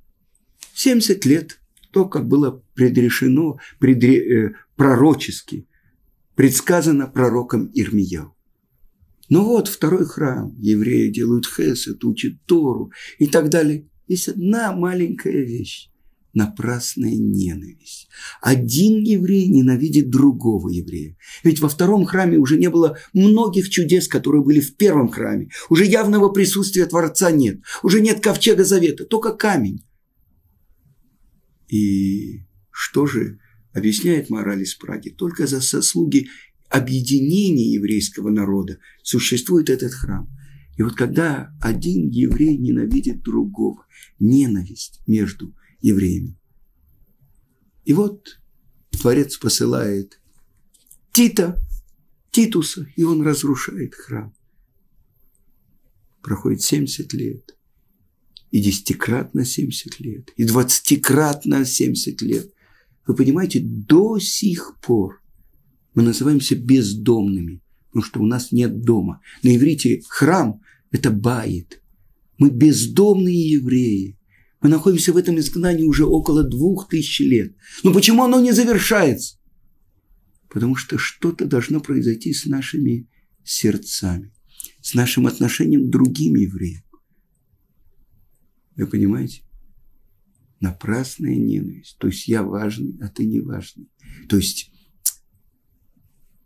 70 0.75 1.25
лет, 1.25 1.59
то, 1.91 2.05
как 2.05 2.27
было 2.27 2.63
предрешено, 2.73 3.57
предре, 3.79 4.47
э, 4.47 4.53
пророчески, 4.75 5.67
предсказано 6.35 7.07
пророком 7.07 7.69
Ирмияу. 7.73 8.35
Но 9.29 9.45
вот 9.45 9.67
второй 9.69 10.05
храм, 10.05 10.53
евреи 10.59 11.09
делают 11.09 11.45
хесед, 11.47 12.03
учат 12.03 12.33
Тору 12.45 12.91
и 13.17 13.27
так 13.27 13.49
далее. 13.49 13.87
Есть 14.07 14.27
одна 14.27 14.73
маленькая 14.73 15.45
вещь– 15.45 15.89
напрасная 16.33 17.15
ненависть. 17.15 18.09
Один 18.41 19.01
еврей 19.03 19.47
ненавидит 19.47 20.09
другого 20.09 20.67
еврея. 20.67 21.15
Ведь 21.43 21.61
во 21.61 21.69
втором 21.69 22.05
храме 22.05 22.37
уже 22.37 22.57
не 22.57 22.69
было 22.69 22.97
многих 23.13 23.69
чудес, 23.69 24.09
которые 24.09 24.43
были 24.43 24.59
в 24.59 24.75
первом 24.75 25.09
храме. 25.09 25.49
Уже 25.69 25.85
явного 25.85 26.29
присутствия 26.29 26.85
Творца 26.85 27.31
нет. 27.31 27.61
Уже 27.83 28.01
нет 28.01 28.19
ковчега 28.21 28.65
завета, 28.65 29.05
только 29.05 29.31
камень. 29.33 29.85
И 31.71 32.43
что 32.69 33.07
же 33.07 33.39
объясняет 33.71 34.29
мораль 34.29 34.63
из 34.63 34.75
Праги? 34.75 35.09
Только 35.09 35.47
за 35.47 35.61
заслуги 35.61 36.27
объединения 36.69 37.71
еврейского 37.71 38.29
народа 38.29 38.77
существует 39.03 39.69
этот 39.69 39.93
храм. 39.93 40.29
И 40.77 40.83
вот 40.83 40.95
когда 40.95 41.55
один 41.61 42.09
еврей 42.09 42.57
ненавидит 42.57 43.21
другого, 43.21 43.85
ненависть 44.19 45.01
между 45.07 45.55
евреями. 45.79 46.37
И 47.85 47.93
вот 47.93 48.41
Творец 48.91 49.37
посылает 49.37 50.19
Тита, 51.13 51.57
Титуса, 52.31 52.85
и 52.97 53.03
он 53.03 53.21
разрушает 53.21 53.95
храм. 53.95 54.33
Проходит 56.21 56.61
70 56.61 57.13
лет 57.13 57.57
и 58.51 58.61
десятикратно 58.61 59.45
70 59.45 59.99
лет, 60.01 60.29
и 60.35 60.43
двадцатикратно 60.43 61.65
70 61.65 62.21
лет. 62.21 62.51
Вы 63.07 63.15
понимаете, 63.15 63.61
до 63.61 64.19
сих 64.19 64.77
пор 64.81 65.21
мы 65.95 66.03
называемся 66.03 66.55
бездомными, 66.55 67.61
потому 67.87 68.03
что 68.03 68.21
у 68.21 68.25
нас 68.25 68.51
нет 68.51 68.81
дома. 68.81 69.21
На 69.43 69.55
иврите 69.55 70.01
храм– 70.07 70.61
это 70.91 71.11
баит. 71.11 71.81
Мы 72.37 72.49
бездомные 72.49 73.51
евреи. 73.51 74.17
Мы 74.61 74.69
находимся 74.69 75.11
в 75.11 75.17
этом 75.17 75.39
изгнании 75.39 75.83
уже 75.83 76.05
около 76.05 76.43
двух 76.43 76.87
тысяч 76.87 77.19
лет. 77.19 77.55
Но 77.83 77.93
почему 77.93 78.23
оно 78.23 78.39
не 78.39 78.51
завершается? 78.51 79.37
Потому 80.49 80.75
что 80.75 80.97
что-то 80.97 81.45
должно 81.45 81.79
произойти 81.79 82.33
с 82.33 82.45
нашими 82.45 83.07
сердцами, 83.43 84.31
с 84.81 84.93
нашим 84.93 85.27
отношением 85.27 85.87
к 85.87 85.89
другим 85.89 86.35
евреям. 86.35 86.83
Вы 88.75 88.87
понимаете? 88.87 89.43
Напрасная 90.59 91.35
ненависть. 91.35 91.97
То 91.97 92.07
есть 92.07 92.27
я 92.27 92.43
важный, 92.43 92.97
а 93.01 93.09
ты 93.09 93.25
не 93.25 93.39
важный. 93.39 93.89
То 94.29 94.37
есть 94.37 94.71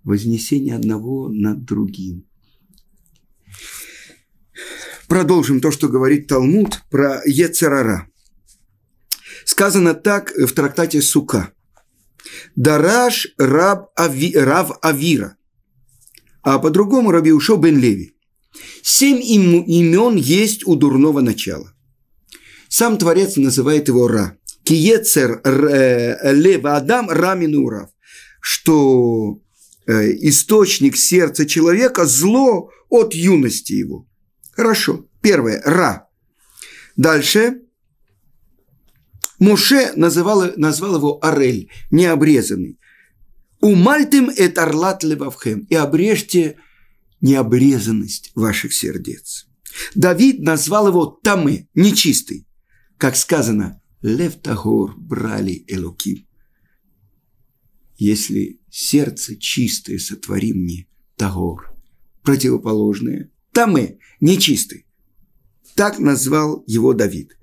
вознесение 0.03 0.75
одного 0.75 1.29
над 1.29 1.65
другим. 1.65 2.25
Продолжим 5.07 5.59
то, 5.59 5.71
что 5.71 5.89
говорит 5.89 6.27
Талмуд 6.27 6.81
про 6.89 7.21
Ецерара. 7.25 8.09
Сказано 9.43 9.93
так 9.93 10.31
в 10.31 10.51
трактате 10.53 11.01
Сука. 11.01 11.53
Дараш 12.55 13.27
раб 13.37 13.91
Ави, 13.95 14.33
Рав 14.35 14.77
Авира. 14.81 15.37
А 16.41 16.59
по-другому 16.59 17.11
Раби 17.11 17.31
Ушо 17.31 17.57
бен 17.57 17.79
Леви. 17.79 18.15
Семь 18.81 19.21
имен 19.21 20.15
есть 20.15 20.65
у 20.65 20.75
дурного 20.75 21.21
начала. 21.21 21.74
Сам 22.69 22.97
Творец 22.97 23.37
называет 23.37 23.87
его 23.87 24.07
Ра. 24.07 24.37
Киецер 24.63 25.41
э, 25.43 26.33
Лева 26.33 26.75
Адам 26.75 27.09
Рамин 27.09 27.55
Урав. 27.55 27.89
Что 28.41 29.39
э, 29.85 30.11
источник 30.21 30.97
сердца 30.97 31.45
человека– 31.45 32.05
зло 32.05 32.69
от 32.89 33.13
юности 33.13 33.73
его. 33.73 34.07
Хорошо. 34.51 35.07
Первое– 35.21 35.61
Ра. 35.65 36.07
Дальше 36.95 37.61
Муше 39.39 39.91
называл, 39.95 40.51
назвал 40.55 40.95
его 40.95 41.19
Арель, 41.23 41.69
необрезанный. 41.91 42.79
Умальтем 43.61 44.29
эт 44.29 44.57
орлат 44.57 45.03
левавхем, 45.03 45.65
и 45.69 45.75
обрежьте 45.75 46.57
необрезанность 47.21 48.31
ваших 48.35 48.73
сердец. 48.73 49.47
Давид 49.93 50.39
назвал 50.41 50.87
его 50.87 51.05
Тамы, 51.05 51.67
нечистый. 51.73 52.47
Как 52.97 53.15
сказано, 53.15 53.81
Лев 54.01 54.35
Тагор 54.35 54.95
брали 54.97 55.63
Элоким. 55.67 56.25
Если 57.97 58.59
сердце 58.69 59.35
чистое 59.35 59.99
сотвори 59.99 60.53
мне, 60.53 60.87
Тагор, 61.15 61.73
противоположное, 62.23 63.31
Тамы, 63.51 63.99
нечистый. 64.19 64.85
Так 65.75 65.99
назвал 65.99 66.63
его 66.67 66.93
Давид. 66.93 67.37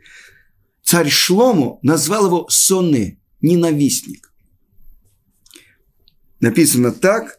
Царь 0.82 1.08
Шлому 1.08 1.78
назвал 1.82 2.26
его 2.26 2.46
Соне, 2.50 3.18
ненавистник. 3.40 4.32
Написано 6.40 6.92
так, 6.92 7.38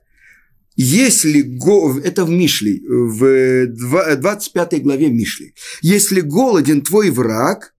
если, 0.75 1.41
го, 1.41 1.99
это 1.99 2.25
в 2.25 2.29
Мишле, 2.31 2.81
в 2.87 3.67
25 3.67 4.81
главе 4.81 5.09
Мишли, 5.09 5.53
если 5.81 6.21
голоден 6.21 6.81
твой 6.81 7.11
враг, 7.11 7.72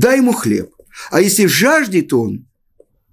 дай 0.00 0.18
ему 0.18 0.32
хлеб, 0.32 0.70
а 1.10 1.20
если 1.20 1.46
жаждет 1.46 2.12
он, 2.12 2.46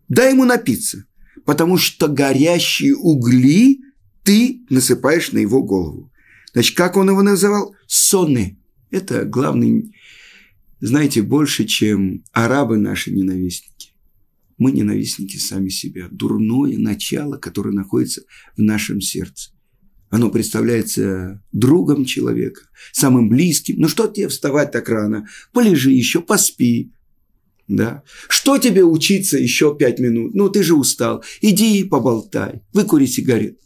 дай 0.07 0.31
ему 0.31 0.45
напиться, 0.45 1.05
потому 1.45 1.77
что 1.77 2.07
горящие 2.07 2.95
угли 2.95 3.79
ты 4.23 4.61
насыпаешь 4.69 5.31
на 5.31 5.39
его 5.39 5.63
голову. 5.63 6.11
Значит, 6.53 6.77
как 6.77 6.97
он 6.97 7.09
его 7.09 7.21
называл? 7.21 7.75
Сонны. 7.87 8.57
Это 8.89 9.25
главный 9.25 9.91
знаете, 10.85 11.21
больше, 11.21 11.63
чем 11.63 12.25
арабы 12.33 12.75
наши 12.75 13.09
ненавистники. 13.09 13.93
Мы 14.57 14.73
ненавистники 14.73 15.37
сами 15.37 15.69
себя. 15.69 16.09
Дурное 16.11 16.77
начало, 16.77 17.37
которое 17.37 17.71
находится 17.71 18.23
в 18.57 18.61
нашем 18.61 18.99
сердце. 18.99 19.52
Оно 20.13 20.29
представляется 20.29 21.41
другом 21.51 22.05
человека, 22.05 22.61
самым 22.91 23.29
близким. 23.29 23.77
Ну 23.79 23.87
что 23.87 24.05
тебе 24.05 24.27
вставать 24.27 24.71
так 24.71 24.87
рано? 24.87 25.27
Полежи 25.53 25.89
еще, 25.89 26.21
поспи. 26.21 26.91
Да? 27.67 28.03
Что 28.29 28.59
тебе 28.59 28.83
учиться 28.83 29.39
еще 29.39 29.75
пять 29.75 29.97
минут? 29.97 30.35
Ну, 30.35 30.49
ты 30.49 30.61
же 30.61 30.75
устал. 30.75 31.23
Иди 31.41 31.83
поболтай, 31.83 32.61
выкури 32.73 33.07
сигарет. 33.07 33.57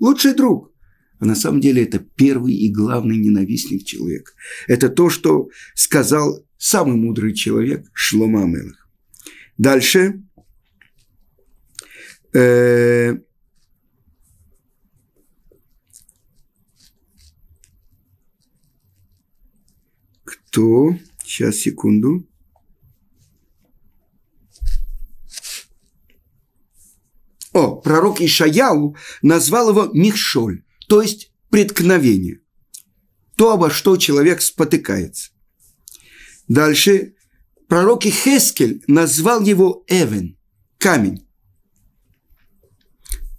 Лучший 0.00 0.34
друг. 0.34 0.72
А 1.20 1.24
на 1.24 1.36
самом 1.36 1.60
деле 1.60 1.84
это 1.84 2.00
первый 2.00 2.52
и 2.52 2.72
главный 2.72 3.16
ненавистник 3.16 3.84
человека. 3.84 4.32
Это 4.66 4.88
то, 4.88 5.08
что 5.08 5.50
сказал 5.76 6.44
самый 6.58 6.96
мудрый 6.96 7.32
человек 7.32 7.86
Шлома 7.92 8.42
Амелах. 8.42 8.88
Дальше. 9.56 10.20
Э, 12.34 13.18
кто? 20.52 20.94
Сейчас, 21.24 21.56
секунду. 21.56 22.28
О, 27.54 27.76
пророк 27.76 28.20
Ишаяу 28.20 28.96
назвал 29.22 29.70
его 29.70 29.90
Михшоль, 29.94 30.62
то 30.88 31.00
есть 31.00 31.32
преткновение. 31.50 32.40
То, 33.36 33.52
обо 33.52 33.70
что 33.70 33.96
человек 33.96 34.42
спотыкается. 34.42 35.30
Дальше 36.48 37.14
пророк 37.66 38.04
Ихескель 38.04 38.82
назвал 38.86 39.42
его 39.42 39.84
Эвен, 39.88 40.38
камень. 40.78 41.26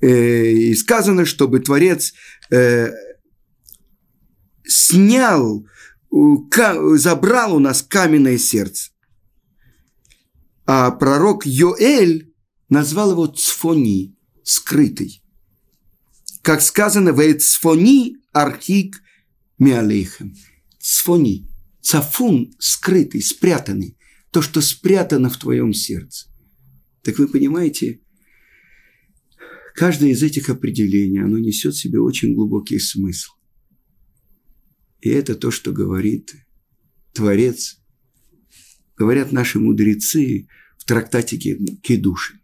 Э, 0.02 0.48
и 0.48 0.74
сказано, 0.74 1.26
чтобы 1.26 1.60
Творец 1.60 2.14
э, 2.52 2.92
снял, 4.66 5.66
забрал 6.98 7.56
у 7.56 7.60
нас 7.60 7.82
каменное 7.82 8.38
сердце. 8.38 8.92
А 10.66 10.92
пророк 10.92 11.46
Йоэль 11.46 12.34
назвал 12.70 13.12
его 13.12 13.28
Цфони, 13.28 14.16
скрытый. 14.44 15.24
Как 16.42 16.62
сказано, 16.62 17.14
в 17.14 17.34
Цфони 17.40 18.18
архик 18.32 19.02
миалейхем. 19.58 20.36
Цфони– 20.80 21.50
Цафун 21.84 22.56
скрытый, 22.60 23.22
спрятанный, 23.22 23.98
то, 24.32 24.42
что 24.42 24.62
спрятано 24.62 25.30
в 25.30 25.38
твоем 25.38 25.74
сердце. 25.74 26.30
Так 27.02 27.20
вы 27.20 27.28
понимаете, 27.28 28.00
каждое 29.76 30.12
из 30.12 30.24
этих 30.24 30.50
определений, 30.50 31.20
оно 31.20 31.38
несет 31.38 31.74
в 31.74 31.80
себе 31.80 32.00
очень 32.00 32.34
глубокий 32.34 32.80
смысл. 32.80 33.32
И 35.04 35.10
это 35.10 35.36
то, 35.36 35.52
что 35.52 35.74
говорит 35.74 36.34
Творец, 37.12 37.78
говорят 38.96 39.34
наши 39.34 39.60
мудрецы 39.60 40.48
в 40.78 40.86
трактате 40.86 41.38
Кедуши, 41.38 42.40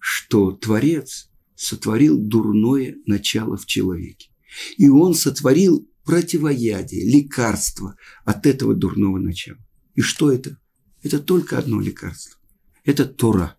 что 0.00 0.50
Творец 0.50 1.30
сотворил 1.54 2.18
дурное 2.18 2.96
начало 3.06 3.56
в 3.56 3.66
человеке. 3.66 4.30
И 4.76 4.88
он 4.88 5.14
сотворил 5.14 5.88
противоядие, 6.04 7.08
лекарство 7.08 7.94
от 8.24 8.44
этого 8.44 8.74
дурного 8.74 9.18
начала. 9.18 9.64
И 9.94 10.00
что 10.00 10.32
это? 10.32 10.58
Это 11.04 11.20
только 11.20 11.58
одно 11.58 11.80
лекарство. 11.80 12.40
Это 12.84 13.04
Тора. 13.04 13.56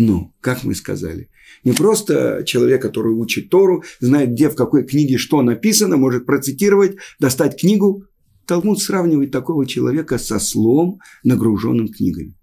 Но, 0.00 0.32
как 0.40 0.64
мы 0.64 0.74
сказали, 0.74 1.28
не 1.62 1.72
просто 1.72 2.42
человек, 2.46 2.80
который 2.80 3.12
учит 3.12 3.50
Тору, 3.50 3.84
знает, 3.98 4.30
где, 4.30 4.48
в 4.48 4.54
какой 4.54 4.86
книге 4.86 5.18
что 5.18 5.42
написано, 5.42 5.98
может 5.98 6.24
процитировать, 6.24 6.96
достать 7.18 7.60
книгу. 7.60 8.06
Талмуд 8.46 8.80
сравнивает 8.80 9.30
такого 9.30 9.66
человека 9.66 10.16
со 10.16 10.38
слом, 10.38 11.00
нагруженным 11.22 11.88
книгами. 11.88 12.34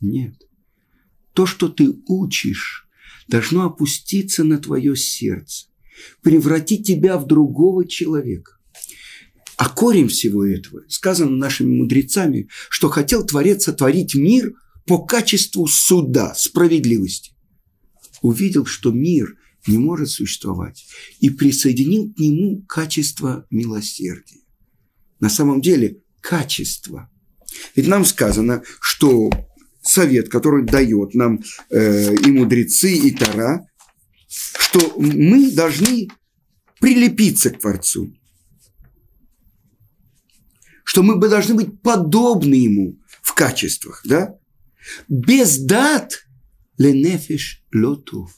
Нет. 0.00 0.32
То, 1.34 1.44
что 1.44 1.68
ты 1.68 1.94
учишь, 2.08 2.88
должно 3.28 3.66
опуститься 3.66 4.42
на 4.42 4.56
твое 4.56 4.96
сердце, 4.96 5.66
превратить 6.22 6.86
тебя 6.86 7.18
в 7.18 7.26
другого 7.26 7.86
человека. 7.86 8.52
А 9.58 9.68
корень 9.68 10.08
всего 10.08 10.46
этого, 10.46 10.84
сказано 10.88 11.36
нашими 11.36 11.76
мудрецами, 11.76 12.48
что 12.70 12.88
хотел 12.88 13.26
Творец 13.26 13.64
сотворить 13.64 14.14
мир 14.14 14.54
по 14.86 15.04
качеству 15.04 15.66
суда, 15.66 16.34
справедливости. 16.34 17.32
Увидел, 18.22 18.66
что 18.66 18.90
мир 18.90 19.36
не 19.66 19.78
может 19.78 20.10
существовать, 20.10 20.86
и 21.20 21.30
присоединил 21.30 22.12
к 22.12 22.18
нему 22.18 22.62
качество 22.68 23.46
милосердия. 23.50 24.40
На 25.20 25.30
самом 25.30 25.60
деле, 25.60 26.02
качество. 26.20 27.10
Ведь 27.74 27.86
нам 27.86 28.04
сказано, 28.04 28.62
что 28.80 29.30
совет, 29.82 30.28
который 30.28 30.64
дает 30.64 31.14
нам 31.14 31.42
э, 31.70 32.14
и 32.14 32.30
мудрецы, 32.30 32.92
и 32.92 33.10
Тара, 33.10 33.66
что 34.28 34.94
мы 34.98 35.50
должны 35.50 36.08
прилепиться 36.80 37.50
к 37.50 37.60
Творцу 37.60 38.12
что 40.84 41.02
мы 41.02 41.16
бы 41.16 41.28
должны 41.28 41.54
быть 41.54 41.80
подобны 41.82 42.54
ему 42.54 43.00
в 43.20 43.34
качествах, 43.34 44.02
да? 44.04 44.36
Без 45.08 45.58
дат 45.58 46.26
ленефиш 46.78 47.64
лотов. 47.72 48.34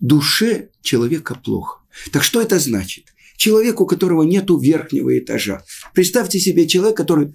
Душе 0.00 0.70
человека 0.82 1.34
плохо. 1.34 1.80
Так 2.12 2.22
что 2.22 2.40
это 2.40 2.58
значит? 2.58 3.06
Человек, 3.36 3.80
у 3.80 3.86
которого 3.86 4.22
нет 4.22 4.46
верхнего 4.50 5.18
этажа. 5.18 5.64
Представьте 5.94 6.38
себе 6.38 6.66
человек, 6.66 6.96
который 6.96 7.34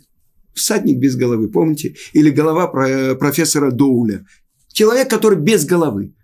всадник 0.54 0.98
без 0.98 1.16
головы, 1.16 1.50
помните? 1.50 1.96
Или 2.14 2.30
голова 2.30 2.68
профессора 3.16 3.72
Доуля. 3.72 4.26
Человек, 4.74 5.10
который 5.10 5.40
без 5.40 5.66
головы. 5.66 6.16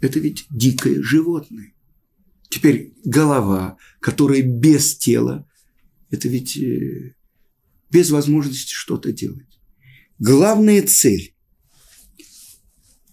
Это 0.00 0.20
ведь 0.20 0.46
дикое 0.50 1.02
животное. 1.02 1.72
Теперь 2.50 2.94
голова, 3.04 3.76
которая 4.00 4.42
без 4.42 4.96
тела, 4.96 5.46
это 6.10 6.28
ведь 6.28 6.56
э, 6.56 7.14
без 7.90 8.10
возможности 8.10 8.72
что-то 8.72 9.12
делать. 9.12 9.60
главная 10.18 10.82
цель– 10.82 11.34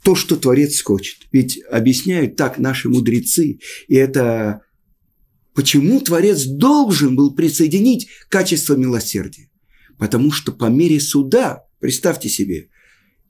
то, 0.05 0.13
что 0.13 0.35
Творец 0.35 0.83
хочет. 0.83 1.27
Ведь 1.31 1.59
объясняют 1.67 2.35
так 2.35 2.59
наши 2.59 2.89
мудрецы, 2.89 3.57
и 3.87 3.95
это 3.95 4.61
почему 5.55 5.99
Творец 5.99 6.43
должен 6.43 7.15
был 7.15 7.33
присоединить 7.33 8.07
качество 8.29 8.75
милосердия. 8.75 9.49
Потому 9.97 10.31
что 10.31 10.51
по 10.51 10.65
мере 10.65 10.99
суда, 10.99 11.63
представьте 11.79 12.29
себе, 12.29 12.69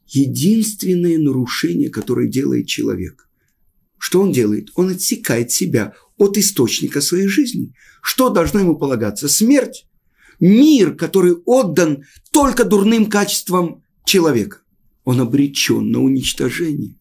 единственное 0.05 1.17
нарушение, 1.17 1.89
которое 1.89 2.27
делает 2.27 2.67
человек. 2.67 3.29
Что 3.97 4.21
он 4.21 4.33
делает? 4.33 4.67
Он 4.75 4.89
отсекает 4.89 5.51
себя 5.51 5.93
от 6.17 6.37
источника 6.37 6.99
своей 6.99 7.27
жизни. 7.27 7.73
Что 8.03 8.29
должно 8.29 8.59
ему 8.59 8.75
полагаться? 8.75 9.29
Смерть. 9.29 9.87
Мир, 10.41 10.93
который 10.93 11.35
отдан 11.45 12.03
только 12.33 12.65
дурным 12.65 13.05
качествам 13.09 13.81
человека. 14.03 14.64
Он 15.05 15.21
обречен 15.21 15.91
на 15.91 16.01
уничтожение. 16.01 16.99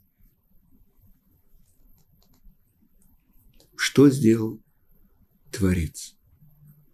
Что 3.76 4.08
сделал 4.10 4.62
Творец? 5.50 6.16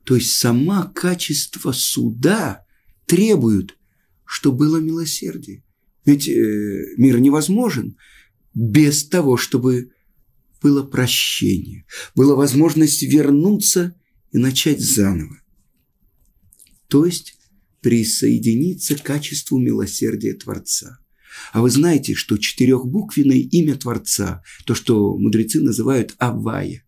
То 0.04 0.14
есть 0.14 0.32
сама 0.32 0.86
качество 0.86 1.72
суда 1.72 2.64
требует, 3.06 3.76
что 4.24 4.52
было 4.52 4.78
милосердие. 4.78 5.64
Ведь 6.04 6.28
э, 6.28 6.94
мир 6.96 7.20
невозможен 7.20 7.96
без 8.54 9.06
того, 9.06 9.36
чтобы 9.36 9.92
было 10.62 10.82
прощение, 10.82 11.86
была 12.14 12.34
возможность 12.34 13.02
вернуться 13.02 13.96
и 14.32 14.38
начать 14.38 14.80
заново. 14.80 15.40
То 16.88 17.04
есть 17.04 17.39
присоединиться 17.80 18.96
к 18.96 19.02
качеству 19.02 19.58
милосердия 19.58 20.34
Творца. 20.34 20.98
А 21.52 21.62
вы 21.62 21.70
знаете, 21.70 22.14
что 22.14 22.36
четырехбуквенное 22.36 23.38
имя 23.38 23.76
Творца, 23.76 24.42
то, 24.66 24.74
что 24.74 25.16
мудрецы 25.16 25.60
называют 25.60 26.14
Авая, 26.18 26.84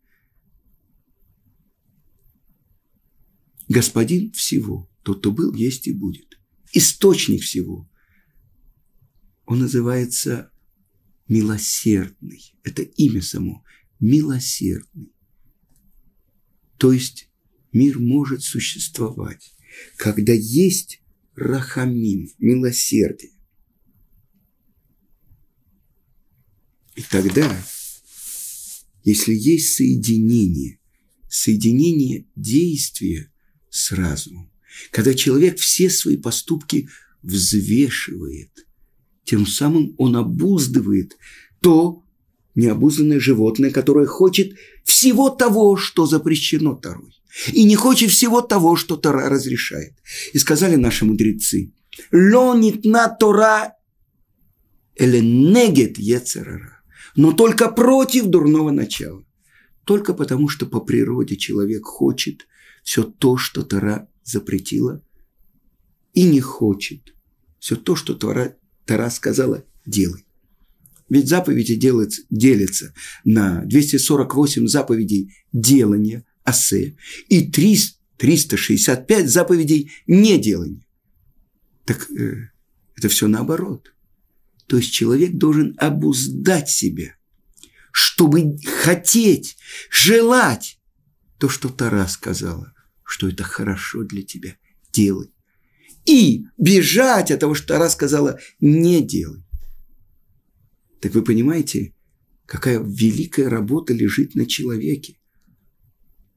Господин 3.72 4.32
всего, 4.32 4.90
тот, 5.02 5.20
кто 5.20 5.32
был, 5.32 5.54
есть 5.54 5.86
и 5.86 5.92
будет. 5.92 6.38
Источник 6.74 7.42
всего. 7.42 7.90
Он 9.46 9.60
называется 9.60 10.52
милосердный. 11.26 12.54
Это 12.64 12.82
имя 12.82 13.22
само. 13.22 13.64
Милосердный. 13.98 15.14
То 16.76 16.92
есть 16.92 17.30
мир 17.72 17.98
может 17.98 18.42
существовать, 18.42 19.54
когда 19.96 20.32
есть 20.32 21.00
рахамим, 21.34 22.30
милосердие. 22.38 23.32
И 26.94 27.02
тогда, 27.10 27.50
если 29.02 29.34
есть 29.34 29.74
соединение, 29.74 30.78
соединение 31.28 32.26
действия 32.36 33.32
с 33.70 33.92
разумом, 33.92 34.50
когда 34.90 35.14
человек 35.14 35.58
все 35.58 35.88
свои 35.88 36.16
поступки 36.16 36.88
взвешивает, 37.22 38.66
тем 39.24 39.46
самым 39.46 39.94
он 39.98 40.16
обуздывает 40.16 41.16
то 41.60 42.04
необузданное 42.54 43.20
животное, 43.20 43.70
которое 43.70 44.06
хочет 44.06 44.54
всего 44.84 45.30
того, 45.30 45.76
что 45.76 46.06
запрещено 46.06 46.74
Тарой. 46.74 47.21
И 47.52 47.64
не 47.64 47.76
хочет 47.76 48.10
всего 48.10 48.42
того, 48.42 48.76
что 48.76 48.96
Тора 48.96 49.28
разрешает. 49.28 49.94
И 50.32 50.38
сказали 50.38 50.76
наши 50.76 51.04
мудрецы, 51.04 51.72
«Ло 52.12 52.54
нитна 52.54 53.08
Тора 53.08 53.74
или 54.96 55.20
негет 55.20 55.98
ецерара» 55.98 56.82
но 57.16 57.32
только 57.32 57.70
против 57.70 58.26
дурного 58.26 58.70
начала. 58.70 59.24
Только 59.84 60.14
потому, 60.14 60.48
что 60.48 60.66
по 60.66 60.80
природе 60.80 61.36
человек 61.36 61.84
хочет 61.84 62.46
все 62.82 63.02
то, 63.02 63.36
что 63.36 63.62
Тора 63.62 64.08
запретила, 64.24 65.02
и 66.14 66.24
не 66.24 66.40
хочет 66.40 67.14
все 67.58 67.76
то, 67.76 67.96
что 67.96 68.14
Тора, 68.14 68.56
Тора 68.86 69.10
сказала, 69.10 69.64
делай. 69.86 70.24
Ведь 71.08 71.28
заповеди 71.28 71.74
делятся, 71.74 72.22
делятся 72.30 72.94
на 73.24 73.62
248 73.64 74.66
заповедей 74.66 75.34
делания, 75.52 76.24
асе, 76.44 76.96
и 77.28 77.50
300, 77.50 77.98
365 78.16 79.28
заповедей 79.28 79.92
неделания. 80.06 80.86
Так 81.84 82.10
э, 82.10 82.50
это 82.96 83.08
все 83.08 83.28
наоборот. 83.28 83.92
То 84.66 84.76
есть 84.76 84.92
человек 84.92 85.32
должен 85.34 85.74
обуздать 85.78 86.70
себя, 86.70 87.16
чтобы 87.90 88.56
хотеть, 88.82 89.56
желать 89.90 90.78
то, 91.38 91.48
что 91.48 91.68
Тара 91.68 92.06
сказала, 92.06 92.72
что 93.04 93.28
это 93.28 93.42
хорошо 93.42 94.04
для 94.04 94.22
тебя, 94.22 94.56
делай. 94.92 95.32
И 96.04 96.46
бежать 96.56 97.30
от 97.30 97.40
того, 97.40 97.54
что 97.54 97.68
Тара 97.68 97.88
сказала, 97.88 98.38
не 98.60 99.02
делай. 99.02 99.44
Так 101.00 101.14
вы 101.14 101.22
понимаете, 101.22 101.94
какая 102.46 102.78
великая 102.78 103.48
работа 103.48 103.92
лежит 103.92 104.34
на 104.34 104.46
человеке. 104.46 105.18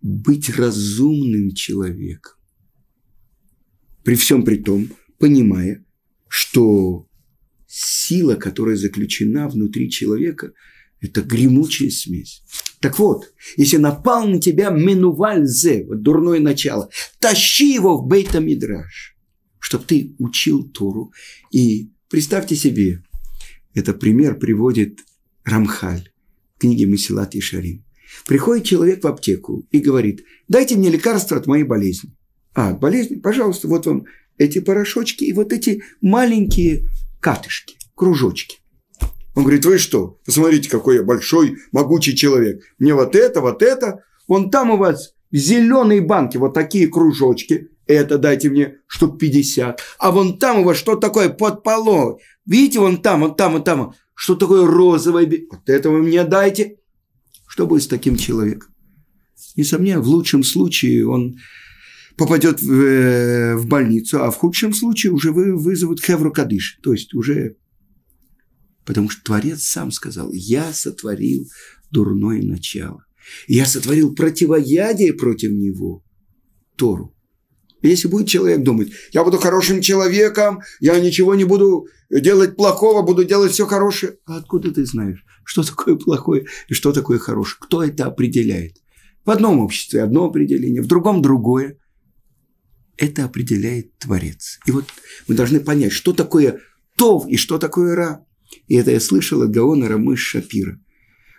Быть 0.08 0.52
разумным 0.52 1.56
человеком. 1.56 2.34
При 4.04 4.14
всем 4.14 4.46
при 4.46 4.58
том, 4.58 4.90
понимая, 5.18 5.84
что 6.28 7.08
сила, 7.66 8.36
которая 8.36 8.76
заключена 8.76 9.50
внутри 9.50 9.90
человека, 9.90 10.52
это 11.02 11.24
гремучая 11.24 11.90
смесь. 11.90 12.44
Так 12.82 13.00
вот, 13.00 13.34
если 13.58 13.78
напал 13.78 14.28
на 14.28 14.40
тебя 14.40 14.70
менувальзе, 14.70 15.86
вот 15.88 16.04
дурное 16.04 16.40
начало, 16.40 16.88
тащи 17.18 17.74
его 17.74 17.98
в 17.98 18.06
бейта 18.08 18.40
мидраш, 18.40 19.18
чтобы 19.58 19.86
ты 19.86 20.14
учил 20.20 20.70
Тору. 20.70 21.14
И 21.50 21.90
представьте 22.10 22.56
себе, 22.56 23.04
это 23.74 23.92
пример 23.96 24.38
приводит 24.38 25.00
Рамхаль 25.44 26.12
в 26.58 26.60
книге 26.60 26.86
Месилат 26.86 27.34
и 27.34 27.42
Шарим. 27.42 27.85
Приходит 28.26 28.66
человек 28.66 29.04
в 29.04 29.08
аптеку 29.08 29.66
и 29.72 29.80
говорит, 29.80 30.24
дайте 30.48 30.76
мне 30.76 30.90
лекарство 30.90 31.38
от 31.38 31.48
моей 31.48 31.64
болезни. 31.64 32.16
А, 32.54 32.70
от 32.70 32.80
болезни? 32.80 33.16
Пожалуйста, 33.16 33.68
вот 33.68 33.86
вам 33.86 34.06
эти 34.38 34.60
порошочки 34.60 35.24
и 35.24 35.34
вот 35.34 35.54
эти 35.54 35.84
маленькие 36.02 36.86
катышки, 37.20 37.78
кружочки. 37.96 38.58
Он 39.36 39.44
говорит, 39.44 39.66
вы 39.66 39.78
что? 39.78 40.20
Посмотрите, 40.26 40.70
какой 40.70 40.96
я 40.98 41.04
большой, 41.04 41.58
могучий 41.72 42.16
человек. 42.16 42.64
Мне 42.80 42.94
вот 42.94 43.16
это, 43.16 43.42
вот 43.42 43.62
это. 43.62 44.04
Вон 44.28 44.50
там 44.50 44.72
у 44.72 44.78
вас 44.78 45.14
в 45.30 45.36
зеленой 45.36 46.00
банке 46.00 46.40
вот 46.40 46.54
такие 46.54 46.88
кружочки. 46.88 47.70
Это 47.86 48.18
дайте 48.18 48.50
мне 48.50 48.78
штук 48.88 49.20
50. 49.20 49.82
А 50.00 50.12
вон 50.12 50.40
там 50.40 50.60
у 50.60 50.64
вас 50.64 50.78
что 50.78 50.96
такое 50.96 51.30
под 51.30 51.64
полой? 51.64 52.16
Видите, 52.46 52.80
вон 52.80 53.02
там, 53.02 53.22
вон 53.22 53.36
там, 53.36 53.54
вон 53.54 53.64
там. 53.64 53.94
Что 54.14 54.36
такое 54.36 54.66
розовое? 54.66 55.30
Вот 55.52 55.70
это 55.70 55.90
вы 55.90 56.02
мне 56.02 56.24
дайте. 56.24 56.78
Что 57.56 57.68
будет 57.68 57.84
с 57.84 57.88
таким 57.88 58.18
человеком? 58.18 58.68
Несомненно, 59.56 60.02
в 60.02 60.08
лучшем 60.10 60.44
случае 60.44 61.08
он 61.08 61.38
попадет 62.18 62.62
в, 62.62 62.70
э, 62.70 63.56
в 63.56 63.66
больницу, 63.68 64.22
а 64.22 64.30
в 64.30 64.36
худшем 64.36 64.74
случае 64.74 65.14
уже 65.14 65.32
вы, 65.32 65.56
вызовут 65.56 66.04
хевру 66.04 66.34
кадыш, 66.34 66.80
то 66.84 66.92
есть 66.92 67.14
уже... 67.14 67.56
Потому 68.84 69.10
что 69.10 69.24
Творец 69.24 69.64
сам 69.64 69.92
сказал, 69.92 70.34
я 70.34 70.74
сотворил 70.74 71.48
дурное 71.92 72.44
начало. 72.44 73.06
Я 73.48 73.66
сотворил 73.66 74.14
противоядие 74.14 75.14
против 75.14 75.52
него, 75.52 76.04
Тору. 76.76 77.16
Если 77.82 78.10
будет 78.10 78.28
человек 78.28 78.64
думать, 78.64 78.92
я 79.14 79.24
буду 79.24 79.38
хорошим 79.38 79.80
человеком, 79.80 80.60
я 80.82 81.00
ничего 81.00 81.36
не 81.36 81.46
буду 81.46 81.88
делать 82.10 82.58
плохого, 82.58 83.02
буду 83.02 83.24
делать 83.24 83.54
все 83.54 83.66
хорошее. 83.66 84.18
А 84.26 84.36
откуда 84.36 84.74
ты 84.74 84.86
знаешь, 84.86 85.24
что 85.46 85.64
такое 85.64 85.96
плохое 85.96 86.46
и 86.68 86.74
что 86.74 86.92
такое 86.92 87.20
хорошее? 87.20 87.58
Кто 87.62 87.84
это 87.84 88.06
определяет? 88.06 88.82
В 89.24 89.32
одном 89.32 89.60
обществе 89.60 90.04
одно 90.04 90.26
определение, 90.26 90.82
в 90.82 90.88
другом 90.88 91.22
другое 91.22 91.78
это 92.98 93.26
определяет 93.26 93.98
Творец. 93.98 94.60
И 94.66 94.72
вот 94.72 94.86
мы 95.28 95.36
должны 95.36 95.60
понять, 95.60 95.92
что 95.92 96.14
такое 96.14 96.62
Тов 96.96 97.28
и 97.28 97.38
что 97.38 97.58
такое 97.58 97.96
Ра. 97.96 98.26
И 98.68 98.76
это 98.76 98.92
я 98.92 99.00
слышал 99.00 99.42
от 99.42 99.52
Гаона 99.52 99.88
Рамыш 99.88 100.20
Шапира. 100.20 100.80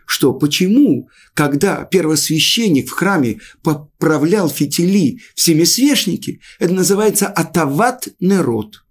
Что 0.07 0.35
почему, 0.35 1.09
когда 1.35 1.85
первосвященник 1.85 2.89
в 2.89 2.93
храме 2.93 3.41
поправлял 3.63 4.49
фитили 4.49 5.21
в 5.35 5.41
семисвешнике, 5.41 6.41
это 6.61 6.75
называется 6.75 7.27
атават 7.27 8.09
нерод. 8.21 8.85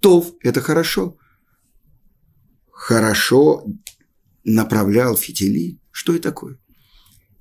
Тов– 0.00 0.32
это 0.42 0.60
хорошо. 0.60 1.16
Хорошо 2.70 3.64
направлял 4.46 5.16
фитили. 5.16 5.78
Что 5.90 6.14
это 6.14 6.30
такое? 6.30 6.58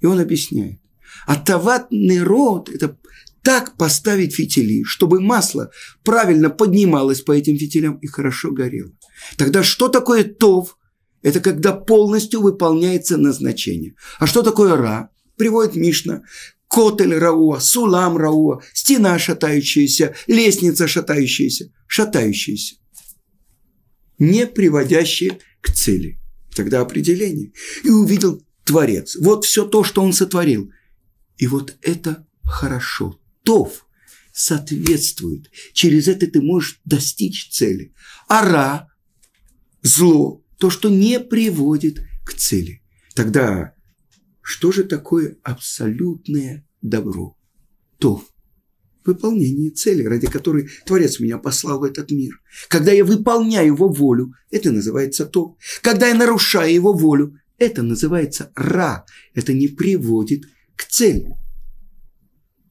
И 0.02 0.06
он 0.06 0.20
объясняет. 0.20 0.80
Атават 1.26 1.88
нерод– 1.92 2.70
это 2.74 2.98
так 3.44 3.78
поставить 3.78 4.36
фитили, 4.36 4.84
чтобы 4.84 5.22
масло 5.22 5.72
правильно 6.04 6.50
поднималось 6.50 7.22
по 7.22 7.32
этим 7.32 7.58
фитилям 7.58 7.98
и 8.00 8.08
хорошо 8.08 8.52
горело. 8.52 8.92
Тогда 9.38 9.64
что 9.64 9.88
такое 9.88 10.24
тов? 10.24 10.78
Это 11.22 11.40
когда 11.40 11.74
полностью 11.74 12.42
выполняется 12.42 13.18
назначение. 13.18 13.96
А 14.20 14.28
что 14.28 14.42
такое 14.42 14.76
ра? 14.76 15.10
Приводит 15.38 15.76
Мишна. 15.76 16.24
Котель 16.68 17.16
Рауа, 17.16 17.60
Сулам 17.60 18.18
Рауа, 18.18 18.62
стена 18.74 19.18
шатающаяся, 19.20 20.16
лестница 20.28 20.88
шатающаяся, 20.88 21.72
шатающаяся. 21.88 22.76
Не 24.18 24.48
приводящие 24.48 25.40
к 25.62 25.72
цели. 25.72 26.20
Тогда 26.56 26.82
определение. 26.82 27.52
И 27.84 27.90
увидел 27.90 28.42
Творец. 28.64 29.16
Вот 29.18 29.46
все 29.46 29.66
то, 29.66 29.84
что 29.84 30.02
он 30.02 30.14
сотворил. 30.14 30.72
И 31.38 31.48
вот 31.48 31.76
это 31.82 32.26
хорошо. 32.44 33.20
Тов 33.44 33.86
соответствует. 34.34 35.52
Через 35.74 36.08
это 36.08 36.28
ты 36.28 36.42
можешь 36.42 36.80
достичь 36.86 37.50
цели. 37.52 37.94
Ара– 38.28 38.90
зло, 39.82 40.44
то, 40.58 40.70
что 40.70 40.90
не 40.90 41.20
приводит 41.20 42.00
к 42.26 42.34
цели. 42.34 42.82
Тогда 43.14 43.74
что 44.42 44.72
же 44.72 44.84
такое 44.84 45.38
абсолютное 45.44 46.68
добро? 46.82 47.38
То 47.98 48.26
выполнение 49.06 49.70
цели, 49.72 50.04
ради 50.04 50.28
которой 50.28 50.70
Творец 50.86 51.20
меня 51.20 51.38
послал 51.38 51.80
в 51.80 51.84
этот 51.84 52.12
мир. 52.12 52.42
Когда 52.68 52.92
я 52.92 53.06
выполняю 53.06 53.68
его 53.68 53.88
волю, 53.88 54.34
это 54.50 54.72
называется 54.72 55.26
то. 55.26 55.58
Когда 55.82 56.08
я 56.08 56.16
нарушаю 56.16 56.74
его 56.74 56.94
волю, 56.94 57.40
это 57.58 57.84
называется 57.84 58.52
ра. 58.56 59.06
Это 59.34 59.54
не 59.54 59.68
приводит 59.68 60.46
к 60.76 60.86
цели. 60.86 61.36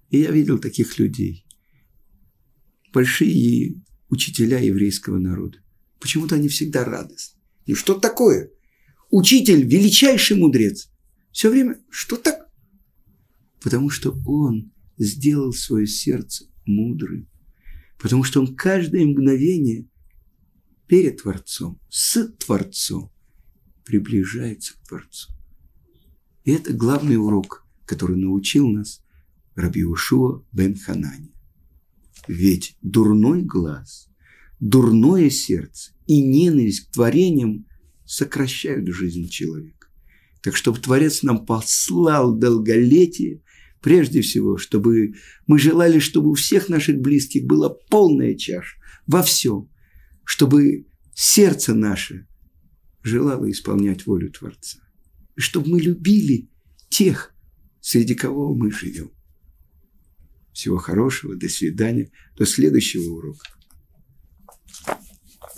И 0.09 0.19
я 0.19 0.31
видел 0.31 0.59
таких 0.59 0.99
людей, 0.99 1.45
большие 2.91 3.81
учителя 4.09 4.59
еврейского 4.59 5.17
народа. 5.17 5.59
Почему-то 5.99 6.35
они 6.35 6.47
всегда 6.47 6.83
радостны. 6.83 7.39
И 7.65 7.73
что 7.73 7.93
такое? 7.93 8.51
Учитель, 9.09 9.63
величайший 9.65 10.37
мудрец. 10.37 10.89
Все 11.31 11.49
время, 11.49 11.79
что 11.89 12.17
так? 12.17 12.49
Потому 13.61 13.89
что 13.89 14.17
он 14.25 14.71
сделал 14.97 15.53
свое 15.53 15.87
сердце 15.87 16.45
мудрым, 16.65 17.29
потому 17.97 18.23
что 18.23 18.39
он 18.39 18.55
каждое 18.55 19.05
мгновение 19.05 19.87
перед 20.87 21.21
Творцом, 21.21 21.79
с 21.89 22.27
Творцом 22.39 23.11
приближается 23.85 24.73
к 24.73 24.87
Творцу. 24.87 25.31
И 26.43 26.51
это 26.51 26.73
главный 26.73 27.17
урок, 27.17 27.65
который 27.85 28.17
научил 28.17 28.67
нас 28.67 29.03
Раби 29.55 29.83
Ушуа 29.83 30.43
бен 30.51 30.77
Ханани. 30.77 31.33
Ведь 32.27 32.77
дурной 32.81 33.41
глаз, 33.41 34.09
дурное 34.59 35.29
сердце 35.29 35.91
и 36.07 36.21
ненависть 36.21 36.87
к 36.87 36.91
творениям 36.91 37.65
сокращают 38.05 38.87
жизнь 38.87 39.27
человека. 39.29 39.87
Так 40.41 40.55
чтобы 40.55 40.79
Творец 40.79 41.23
нам 41.23 41.45
послал 41.45 42.35
долголетие, 42.35 43.41
Прежде 43.81 44.21
всего, 44.21 44.57
чтобы 44.57 45.15
мы 45.47 45.57
желали, 45.57 45.99
чтобы 45.99 46.29
у 46.29 46.33
всех 46.35 46.69
наших 46.69 47.01
близких 47.01 47.45
была 47.45 47.69
полная 47.69 48.35
чаша 48.35 48.77
во 49.07 49.23
всем, 49.23 49.69
чтобы 50.23 50.85
сердце 51.15 51.73
наше 51.73 52.27
желало 53.01 53.49
исполнять 53.49 54.05
волю 54.05 54.31
Творца. 54.31 54.79
И 55.35 55.41
чтобы 55.41 55.69
мы 55.69 55.81
любили 55.81 56.49
тех, 56.89 57.33
среди 57.79 58.13
кого 58.13 58.53
мы 58.53 58.71
живем. 58.71 59.09
Всего 60.53 60.77
хорошего, 60.77 61.35
до 61.35 61.49
свидания, 61.49 62.11
до 62.37 62.45
следующего 62.45 63.13
урока. 63.13 63.47